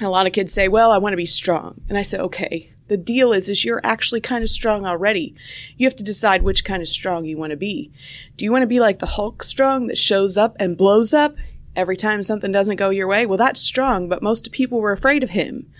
A 0.00 0.10
lot 0.10 0.26
of 0.26 0.32
kids 0.32 0.52
say, 0.52 0.68
well, 0.68 0.92
I 0.92 0.98
want 0.98 1.14
to 1.14 1.16
be 1.16 1.26
strong. 1.26 1.80
And 1.88 1.96
I 1.96 2.02
say, 2.02 2.18
okay, 2.18 2.72
the 2.88 2.96
deal 2.96 3.32
is, 3.32 3.48
is 3.48 3.64
you're 3.64 3.80
actually 3.82 4.20
kind 4.20 4.44
of 4.44 4.50
strong 4.50 4.84
already. 4.84 5.34
You 5.76 5.86
have 5.86 5.96
to 5.96 6.04
decide 6.04 6.42
which 6.42 6.64
kind 6.64 6.82
of 6.82 6.88
strong 6.88 7.24
you 7.24 7.36
want 7.36 7.50
to 7.50 7.56
be. 7.56 7.90
Do 8.36 8.44
you 8.44 8.52
want 8.52 8.62
to 8.62 8.68
be 8.68 8.78
like 8.78 8.98
the 8.98 9.06
Hulk 9.06 9.42
strong 9.42 9.86
that 9.86 9.98
shows 9.98 10.36
up 10.36 10.54
and 10.60 10.76
blows 10.76 11.12
up? 11.12 11.34
Every 11.76 11.96
time 11.96 12.22
something 12.22 12.50
doesn't 12.50 12.76
go 12.76 12.88
your 12.88 13.06
way, 13.06 13.26
well, 13.26 13.36
that's 13.36 13.60
strong, 13.60 14.08
but 14.08 14.22
most 14.22 14.50
people 14.50 14.80
were 14.80 14.92
afraid 14.92 15.22
of 15.22 15.30
him. 15.30 15.70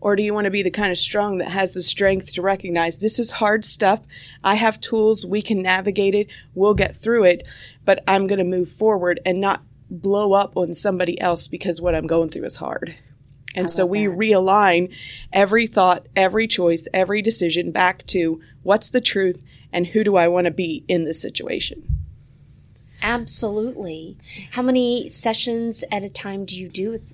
Or 0.00 0.16
do 0.16 0.22
you 0.22 0.34
want 0.34 0.46
to 0.46 0.50
be 0.50 0.64
the 0.64 0.70
kind 0.70 0.90
of 0.90 0.98
strong 0.98 1.38
that 1.38 1.48
has 1.48 1.72
the 1.72 1.82
strength 1.82 2.34
to 2.34 2.42
recognize 2.42 2.98
this 2.98 3.20
is 3.20 3.30
hard 3.30 3.64
stuff? 3.64 4.00
I 4.42 4.56
have 4.56 4.80
tools. 4.80 5.24
We 5.24 5.40
can 5.42 5.62
navigate 5.62 6.14
it. 6.14 6.26
We'll 6.54 6.74
get 6.74 6.96
through 6.96 7.24
it, 7.24 7.48
but 7.84 8.02
I'm 8.08 8.26
going 8.26 8.40
to 8.40 8.44
move 8.44 8.68
forward 8.68 9.20
and 9.24 9.40
not 9.40 9.62
blow 9.88 10.32
up 10.32 10.56
on 10.56 10.74
somebody 10.74 11.20
else 11.20 11.46
because 11.46 11.80
what 11.80 11.94
I'm 11.94 12.08
going 12.08 12.30
through 12.30 12.46
is 12.46 12.56
hard. 12.56 12.96
And 13.54 13.70
so 13.70 13.86
we 13.86 14.06
realign 14.06 14.92
every 15.32 15.68
thought, 15.68 16.06
every 16.16 16.48
choice, 16.48 16.88
every 16.92 17.22
decision 17.22 17.70
back 17.70 18.04
to 18.08 18.40
what's 18.64 18.90
the 18.90 19.00
truth 19.00 19.44
and 19.72 19.86
who 19.86 20.02
do 20.02 20.16
I 20.16 20.26
want 20.26 20.46
to 20.46 20.50
be 20.50 20.84
in 20.88 21.04
this 21.04 21.22
situation. 21.22 22.03
Absolutely. 23.04 24.16
How 24.52 24.62
many 24.62 25.08
sessions 25.08 25.84
at 25.92 26.02
a 26.02 26.08
time 26.08 26.46
do 26.46 26.56
you 26.56 26.70
do? 26.70 26.92
With, 26.92 27.12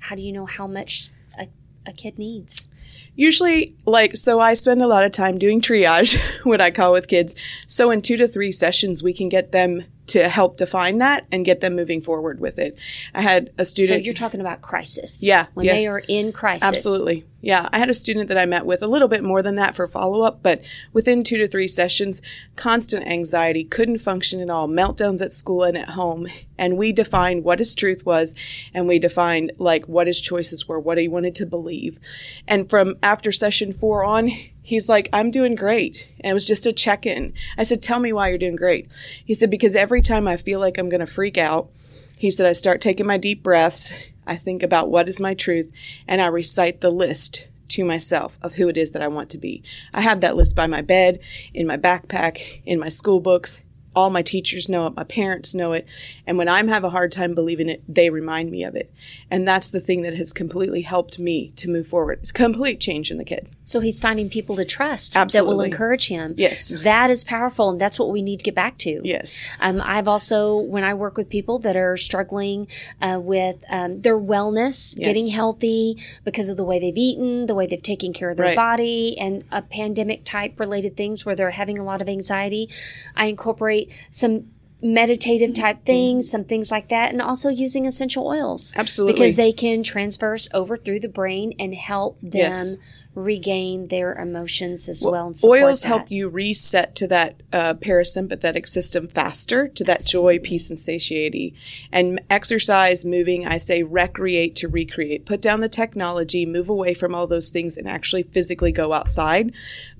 How 0.00 0.16
do 0.16 0.22
you 0.22 0.32
know 0.32 0.44
how 0.44 0.66
much 0.66 1.10
a, 1.38 1.46
a 1.86 1.92
kid 1.92 2.18
needs? 2.18 2.68
Usually, 3.14 3.76
like, 3.86 4.16
so 4.16 4.40
I 4.40 4.54
spend 4.54 4.82
a 4.82 4.88
lot 4.88 5.04
of 5.04 5.12
time 5.12 5.38
doing 5.38 5.60
triage, 5.60 6.18
what 6.42 6.60
I 6.60 6.72
call 6.72 6.90
with 6.90 7.06
kids. 7.06 7.36
So 7.68 7.92
in 7.92 8.02
two 8.02 8.16
to 8.16 8.26
three 8.26 8.50
sessions, 8.50 9.04
we 9.04 9.12
can 9.12 9.28
get 9.28 9.52
them 9.52 9.84
to 10.10 10.28
help 10.28 10.56
define 10.56 10.98
that 10.98 11.26
and 11.32 11.44
get 11.44 11.60
them 11.60 11.76
moving 11.76 12.00
forward 12.00 12.40
with 12.40 12.58
it. 12.58 12.76
I 13.14 13.22
had 13.22 13.50
a 13.58 13.64
So 13.64 13.70
student. 13.70 14.04
you're 14.04 14.14
talking 14.14 14.40
about 14.40 14.60
crisis. 14.60 15.24
Yeah, 15.24 15.46
When 15.54 15.66
yeah. 15.66 15.72
they 15.72 15.86
are 15.86 16.02
in 16.08 16.32
crisis. 16.32 16.66
Absolutely. 16.66 17.24
Yeah. 17.42 17.68
I 17.72 17.78
had 17.78 17.88
a 17.88 17.94
student 17.94 18.28
that 18.28 18.36
I 18.36 18.44
met 18.44 18.66
with 18.66 18.82
a 18.82 18.86
little 18.86 19.08
bit 19.08 19.24
more 19.24 19.40
than 19.42 19.54
that 19.56 19.74
for 19.74 19.88
follow 19.88 20.22
up, 20.22 20.42
but 20.42 20.60
within 20.92 21.24
two 21.24 21.38
to 21.38 21.48
three 21.48 21.68
sessions, 21.68 22.20
constant 22.56 23.06
anxiety, 23.06 23.64
couldn't 23.64 23.98
function 23.98 24.40
at 24.40 24.50
all, 24.50 24.68
meltdowns 24.68 25.22
at 25.22 25.32
school 25.32 25.62
and 25.62 25.78
at 25.78 25.90
home. 25.90 26.26
And 26.58 26.76
we 26.76 26.92
defined 26.92 27.44
what 27.44 27.58
his 27.58 27.74
truth 27.74 28.04
was 28.04 28.34
and 28.74 28.86
we 28.86 28.98
defined 28.98 29.52
like 29.58 29.86
what 29.86 30.06
his 30.06 30.20
choices 30.20 30.68
were, 30.68 30.78
what 30.78 30.98
he 30.98 31.08
wanted 31.08 31.34
to 31.36 31.46
believe. 31.46 31.98
And 32.46 32.68
from 32.68 32.96
after 33.02 33.32
session 33.32 33.72
four 33.72 34.04
on, 34.04 34.30
he's 34.62 34.88
like, 34.88 35.08
I'm 35.12 35.30
doing 35.30 35.54
great. 35.54 36.08
And 36.20 36.30
it 36.30 36.34
was 36.34 36.46
just 36.46 36.66
a 36.66 36.72
check 36.72 37.06
in. 37.06 37.32
I 37.56 37.62
said, 37.62 37.82
Tell 37.82 37.98
me 37.98 38.12
why 38.12 38.28
you're 38.28 38.38
doing 38.38 38.56
great. 38.56 38.88
He 39.24 39.34
said, 39.34 39.50
Because 39.50 39.76
every 39.76 40.02
time 40.02 40.28
I 40.28 40.36
feel 40.36 40.60
like 40.60 40.78
I'm 40.78 40.88
going 40.88 41.00
to 41.00 41.06
freak 41.06 41.38
out, 41.38 41.70
he 42.18 42.30
said, 42.30 42.46
I 42.46 42.52
start 42.52 42.80
taking 42.80 43.06
my 43.06 43.16
deep 43.16 43.42
breaths. 43.42 43.94
I 44.26 44.36
think 44.36 44.62
about 44.62 44.90
what 44.90 45.08
is 45.08 45.20
my 45.20 45.34
truth 45.34 45.72
and 46.06 46.20
I 46.20 46.26
recite 46.26 46.80
the 46.80 46.90
list 46.90 47.48
to 47.70 47.84
myself 47.84 48.38
of 48.42 48.54
who 48.54 48.68
it 48.68 48.76
is 48.76 48.92
that 48.92 49.02
I 49.02 49.08
want 49.08 49.30
to 49.30 49.38
be. 49.38 49.62
I 49.94 50.02
have 50.02 50.20
that 50.20 50.36
list 50.36 50.54
by 50.54 50.66
my 50.66 50.82
bed, 50.82 51.20
in 51.54 51.66
my 51.66 51.76
backpack, 51.76 52.62
in 52.64 52.78
my 52.78 52.88
school 52.88 53.20
books. 53.20 53.62
All 53.94 54.10
my 54.10 54.22
teachers 54.22 54.68
know 54.68 54.86
it, 54.86 54.94
my 54.94 55.04
parents 55.04 55.54
know 55.54 55.72
it. 55.72 55.86
And 56.26 56.38
when 56.38 56.48
I'm 56.48 56.68
have 56.68 56.84
a 56.84 56.90
hard 56.90 57.10
time 57.12 57.34
believing 57.34 57.68
it, 57.68 57.82
they 57.88 58.08
remind 58.10 58.50
me 58.50 58.62
of 58.64 58.76
it. 58.76 58.92
And 59.30 59.46
that's 59.46 59.70
the 59.70 59.80
thing 59.80 60.02
that 60.02 60.14
has 60.14 60.32
completely 60.32 60.82
helped 60.82 61.18
me 61.18 61.52
to 61.56 61.68
move 61.68 61.86
forward. 61.86 62.20
It's 62.22 62.30
a 62.30 62.34
complete 62.34 62.80
change 62.80 63.10
in 63.10 63.18
the 63.18 63.24
kid. 63.24 63.48
So 63.64 63.80
he's 63.80 64.00
finding 64.00 64.28
people 64.28 64.56
to 64.56 64.64
trust 64.64 65.14
that 65.14 65.46
will 65.46 65.60
encourage 65.60 66.08
him. 66.08 66.34
Yes. 66.36 66.68
That 66.82 67.10
is 67.10 67.24
powerful, 67.24 67.70
and 67.70 67.80
that's 67.80 67.98
what 67.98 68.10
we 68.10 68.22
need 68.22 68.38
to 68.40 68.44
get 68.44 68.54
back 68.54 68.78
to. 68.78 69.00
Yes. 69.04 69.48
Um, 69.60 69.80
I've 69.84 70.08
also, 70.08 70.56
when 70.58 70.84
I 70.84 70.94
work 70.94 71.16
with 71.16 71.28
people 71.28 71.58
that 71.60 71.76
are 71.76 71.96
struggling 71.96 72.66
uh, 73.00 73.18
with 73.20 73.62
um, 73.70 74.00
their 74.00 74.18
wellness, 74.18 74.96
Yes. 74.96 75.06
getting 75.06 75.28
healthy 75.28 75.96
because 76.24 76.48
of 76.48 76.56
the 76.56 76.64
way 76.64 76.78
they've 76.78 76.96
eaten, 76.96 77.46
the 77.46 77.54
way 77.54 77.66
they've 77.66 77.80
taken 77.82 78.12
care 78.12 78.30
of 78.30 78.36
their 78.36 78.46
Right. 78.46 78.56
body, 78.56 79.16
and 79.18 79.44
a 79.52 79.62
pandemic 79.62 80.24
type 80.24 80.58
related 80.58 80.96
things 80.96 81.24
where 81.24 81.34
they're 81.36 81.50
having 81.50 81.78
a 81.78 81.84
lot 81.84 82.00
of 82.02 82.08
anxiety, 82.08 82.68
I 83.16 83.26
incorporate 83.26 83.79
some 84.10 84.46
meditative 84.82 85.52
type 85.54 85.84
things, 85.84 86.30
some 86.30 86.44
things 86.44 86.70
like 86.70 86.88
that, 86.88 87.12
and 87.12 87.20
also 87.20 87.48
using 87.48 87.86
essential 87.86 88.26
oils. 88.26 88.72
Absolutely. 88.76 89.12
Because 89.12 89.36
they 89.36 89.52
can 89.52 89.82
transverse 89.82 90.48
over 90.54 90.76
through 90.76 91.00
the 91.00 91.08
brain 91.08 91.54
and 91.58 91.74
help 91.74 92.18
them 92.20 92.30
Yes. 92.32 92.76
Regain 93.14 93.88
their 93.88 94.14
emotions 94.14 94.88
as 94.88 95.04
well. 95.04 95.26
and 95.26 95.36
Oils 95.44 95.82
that. 95.82 95.88
help 95.88 96.10
you 96.10 96.28
reset 96.28 96.94
to 96.94 97.08
that 97.08 97.42
uh, 97.52 97.74
parasympathetic 97.74 98.68
system 98.68 99.08
faster, 99.08 99.66
to 99.66 99.82
that 99.84 100.04
joy, 100.06 100.38
peace, 100.38 100.70
and 100.70 100.78
satiety. 100.78 101.54
And 101.90 102.20
exercise, 102.30 103.04
moving, 103.04 103.46
I 103.46 103.56
say 103.56 103.82
recreate 103.82 104.54
to 104.56 104.68
recreate. 104.68 105.26
Put 105.26 105.42
down 105.42 105.60
the 105.60 105.68
technology, 105.68 106.46
move 106.46 106.68
away 106.68 106.94
from 106.94 107.14
all 107.14 107.26
those 107.26 107.50
things, 107.50 107.76
and 107.76 107.88
actually 107.88 108.22
physically 108.22 108.70
go 108.70 108.92
outside. 108.92 109.52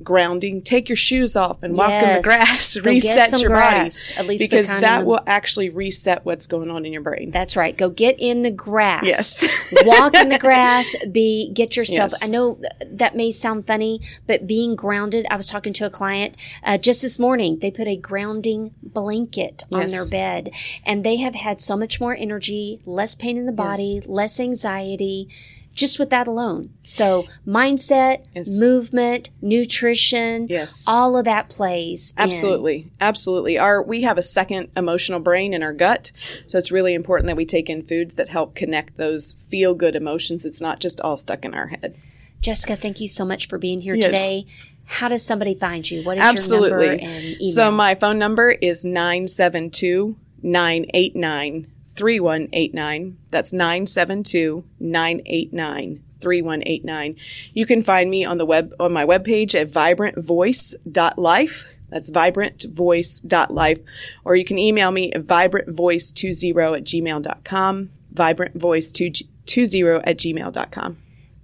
Grounding, 0.02 0.62
take 0.62 0.88
your 0.88 0.96
shoes 0.96 1.34
off 1.34 1.64
and 1.64 1.74
walk 1.74 1.90
in 1.90 2.16
the 2.16 2.22
grass. 2.22 2.76
Go 2.76 2.82
reset 2.90 3.40
your 3.40 3.50
grass, 3.50 4.10
body 4.10 4.20
at 4.20 4.26
least 4.28 4.40
because 4.40 4.68
that 4.68 5.04
will 5.04 5.20
actually 5.26 5.68
reset 5.68 6.24
what's 6.24 6.46
going 6.46 6.70
on 6.70 6.86
in 6.86 6.92
your 6.92 7.02
brain. 7.02 7.32
That's 7.32 7.56
right. 7.56 7.76
Go 7.76 7.90
get 7.90 8.20
in 8.20 8.42
the 8.42 8.50
grass. 8.52 9.04
Yes. 9.04 9.48
Walk 9.84 10.14
in 10.14 10.28
the 10.28 10.38
grass. 10.40 10.94
Be 11.10 11.50
get 11.52 11.76
yourself. 11.76 12.12
Yes. 12.12 12.22
I 12.22 12.28
know 12.28 12.60
that 13.00 13.16
may 13.16 13.32
sound 13.32 13.66
funny, 13.66 14.00
but 14.28 14.46
being 14.46 14.76
grounded. 14.76 15.26
I 15.28 15.36
was 15.36 15.48
talking 15.48 15.72
to 15.74 15.86
a 15.86 15.90
client 15.90 16.36
uh, 16.62 16.78
just 16.78 17.02
this 17.02 17.18
morning. 17.18 17.58
They 17.58 17.72
put 17.72 17.88
a 17.88 17.96
grounding 17.96 18.72
blanket 18.82 19.64
on 19.72 19.88
their 19.88 20.08
bed, 20.08 20.52
and 20.86 21.02
they 21.04 21.16
have 21.16 21.34
had 21.34 21.60
so 21.60 21.76
much 21.76 22.00
more 22.00 22.14
energy, 22.14 22.78
less 22.86 23.14
pain 23.16 23.36
in 23.36 23.46
the 23.46 23.52
body, 23.52 24.00
less 24.06 24.38
anxiety. 24.38 25.28
just 25.72 26.00
with 26.00 26.10
that 26.10 26.26
alone. 26.26 26.68
So 26.82 27.26
mindset, 27.46 28.24
Yes. 28.34 28.58
movement, 28.58 29.30
nutrition, 29.40 30.46
Yes. 30.50 30.84
all 30.86 31.16
of 31.16 31.24
that 31.24 31.48
plays. 31.48 32.12
in. 32.18 32.24
Absolutely. 32.24 32.90
Absolutely. 33.00 33.56
Our 33.56 33.80
we 33.80 34.02
have 34.02 34.18
a 34.18 34.22
second 34.22 34.68
emotional 34.76 35.20
brain 35.20 35.54
in 35.54 35.62
our 35.62 35.72
gut. 35.72 36.10
So 36.48 36.58
it's 36.58 36.72
really 36.72 36.92
important 36.92 37.28
that 37.28 37.36
we 37.36 37.46
take 37.46 37.70
in 37.70 37.82
foods 37.82 38.16
that 38.16 38.28
help 38.28 38.54
connect 38.56 38.96
those 38.96 39.32
feel 39.32 39.72
good 39.74 39.94
emotions. 39.94 40.44
It's 40.44 40.60
not 40.60 40.80
just 40.80 41.00
all 41.00 41.16
stuck 41.16 41.44
in 41.44 41.54
our 41.54 41.68
head. 41.68 41.94
Jessica, 42.40 42.76
thank 42.76 43.00
you 43.00 43.08
so 43.08 43.24
much 43.24 43.48
for 43.48 43.58
being 43.58 43.80
here 43.82 43.94
Yes. 43.94 44.06
today. 44.06 44.46
How 44.84 45.08
does 45.08 45.24
somebody 45.24 45.54
find 45.54 45.88
you? 45.88 46.02
What 46.02 46.16
is 46.18 46.22
Absolutely. 46.24 46.68
your 46.70 46.78
number 46.96 47.04
and 47.04 47.24
email? 47.24 47.46
So 47.52 47.70
my 47.70 47.94
phone 47.94 48.18
number 48.18 48.50
is 48.50 48.84
972 48.84 50.16
989 50.42 51.66
3189. 51.94 53.16
That's 53.30 53.52
972 53.52 54.64
989 54.80 56.02
3189. 56.20 57.16
You 57.54 57.66
can 57.66 57.82
find 57.82 58.10
me 58.10 58.24
on 58.24 58.38
the 58.38 58.46
web 58.46 58.74
on 58.80 58.92
my 58.92 59.04
webpage 59.04 59.54
at 59.54 59.68
vibrantvoice.life. 59.68 61.66
That's 61.88 62.10
vibrantvoice.life. 62.10 63.78
Or 64.24 64.36
you 64.36 64.44
can 64.44 64.58
email 64.58 64.90
me 64.90 65.12
at 65.12 65.26
vibrantvoice20 65.26 66.76
at 66.76 66.84
gmail.com. 66.84 67.90
Vibrantvoice20 68.14 70.00
at 70.04 70.16
gmail.com. 70.18 70.96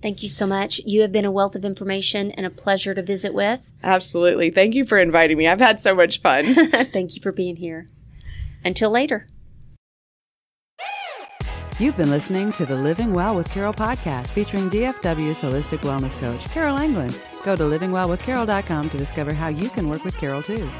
Thank 0.06 0.22
you 0.22 0.28
so 0.28 0.46
much. 0.46 0.80
You 0.86 1.00
have 1.00 1.10
been 1.10 1.24
a 1.24 1.32
wealth 1.32 1.56
of 1.56 1.64
information 1.64 2.30
and 2.30 2.46
a 2.46 2.50
pleasure 2.50 2.94
to 2.94 3.02
visit 3.02 3.34
with. 3.34 3.58
Absolutely. 3.82 4.50
Thank 4.50 4.76
you 4.76 4.86
for 4.86 4.98
inviting 4.98 5.36
me. 5.36 5.48
I've 5.48 5.58
had 5.58 5.80
so 5.80 5.96
much 5.96 6.20
fun. 6.20 6.44
Thank 6.92 7.16
you 7.16 7.20
for 7.20 7.32
being 7.32 7.56
here. 7.56 7.88
Until 8.64 8.90
later. 8.90 9.26
You've 11.80 11.96
been 11.96 12.08
listening 12.08 12.52
to 12.52 12.64
the 12.64 12.76
Living 12.76 13.14
Well 13.14 13.34
with 13.34 13.50
Carol 13.50 13.74
podcast 13.74 14.30
featuring 14.30 14.70
DFW's 14.70 15.42
holistic 15.42 15.78
wellness 15.78 16.14
coach, 16.20 16.44
Carol 16.50 16.78
Anglin. 16.78 17.12
Go 17.44 17.56
to 17.56 17.64
livingwellwithcarol.com 17.64 18.90
to 18.90 18.96
discover 18.96 19.32
how 19.32 19.48
you 19.48 19.68
can 19.70 19.88
work 19.88 20.04
with 20.04 20.16
Carol 20.18 20.40
too. 20.40 20.70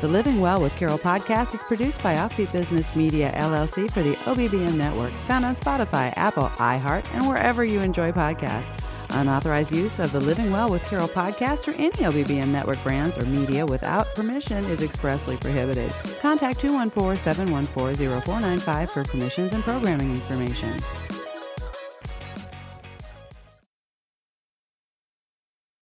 The 0.00 0.08
Living 0.08 0.40
Well 0.40 0.62
with 0.62 0.74
Carol 0.76 0.98
podcast 0.98 1.52
is 1.52 1.62
produced 1.62 2.02
by 2.02 2.14
Offbeat 2.14 2.50
Business 2.52 2.96
Media 2.96 3.34
LLC 3.34 3.90
for 3.90 4.02
the 4.02 4.14
OBBM 4.24 4.74
network, 4.74 5.12
found 5.26 5.44
on 5.44 5.54
Spotify, 5.54 6.14
Apple, 6.16 6.46
iHeart, 6.56 7.04
and 7.12 7.28
wherever 7.28 7.66
you 7.66 7.82
enjoy 7.82 8.10
podcasts. 8.10 8.74
Unauthorized 9.10 9.70
use 9.70 9.98
of 9.98 10.10
the 10.10 10.20
Living 10.20 10.50
Well 10.50 10.70
with 10.70 10.82
Carol 10.84 11.06
podcast 11.06 11.68
or 11.68 11.72
any 11.72 11.90
OBBM 11.90 12.48
network 12.48 12.82
brands 12.82 13.18
or 13.18 13.26
media 13.26 13.66
without 13.66 14.06
permission 14.14 14.64
is 14.64 14.80
expressly 14.80 15.36
prohibited. 15.36 15.92
Contact 16.22 16.58
214 16.60 17.18
714 17.18 18.22
0495 18.22 18.90
for 18.90 19.04
permissions 19.04 19.52
and 19.52 19.62
programming 19.62 20.12
information. 20.12 20.80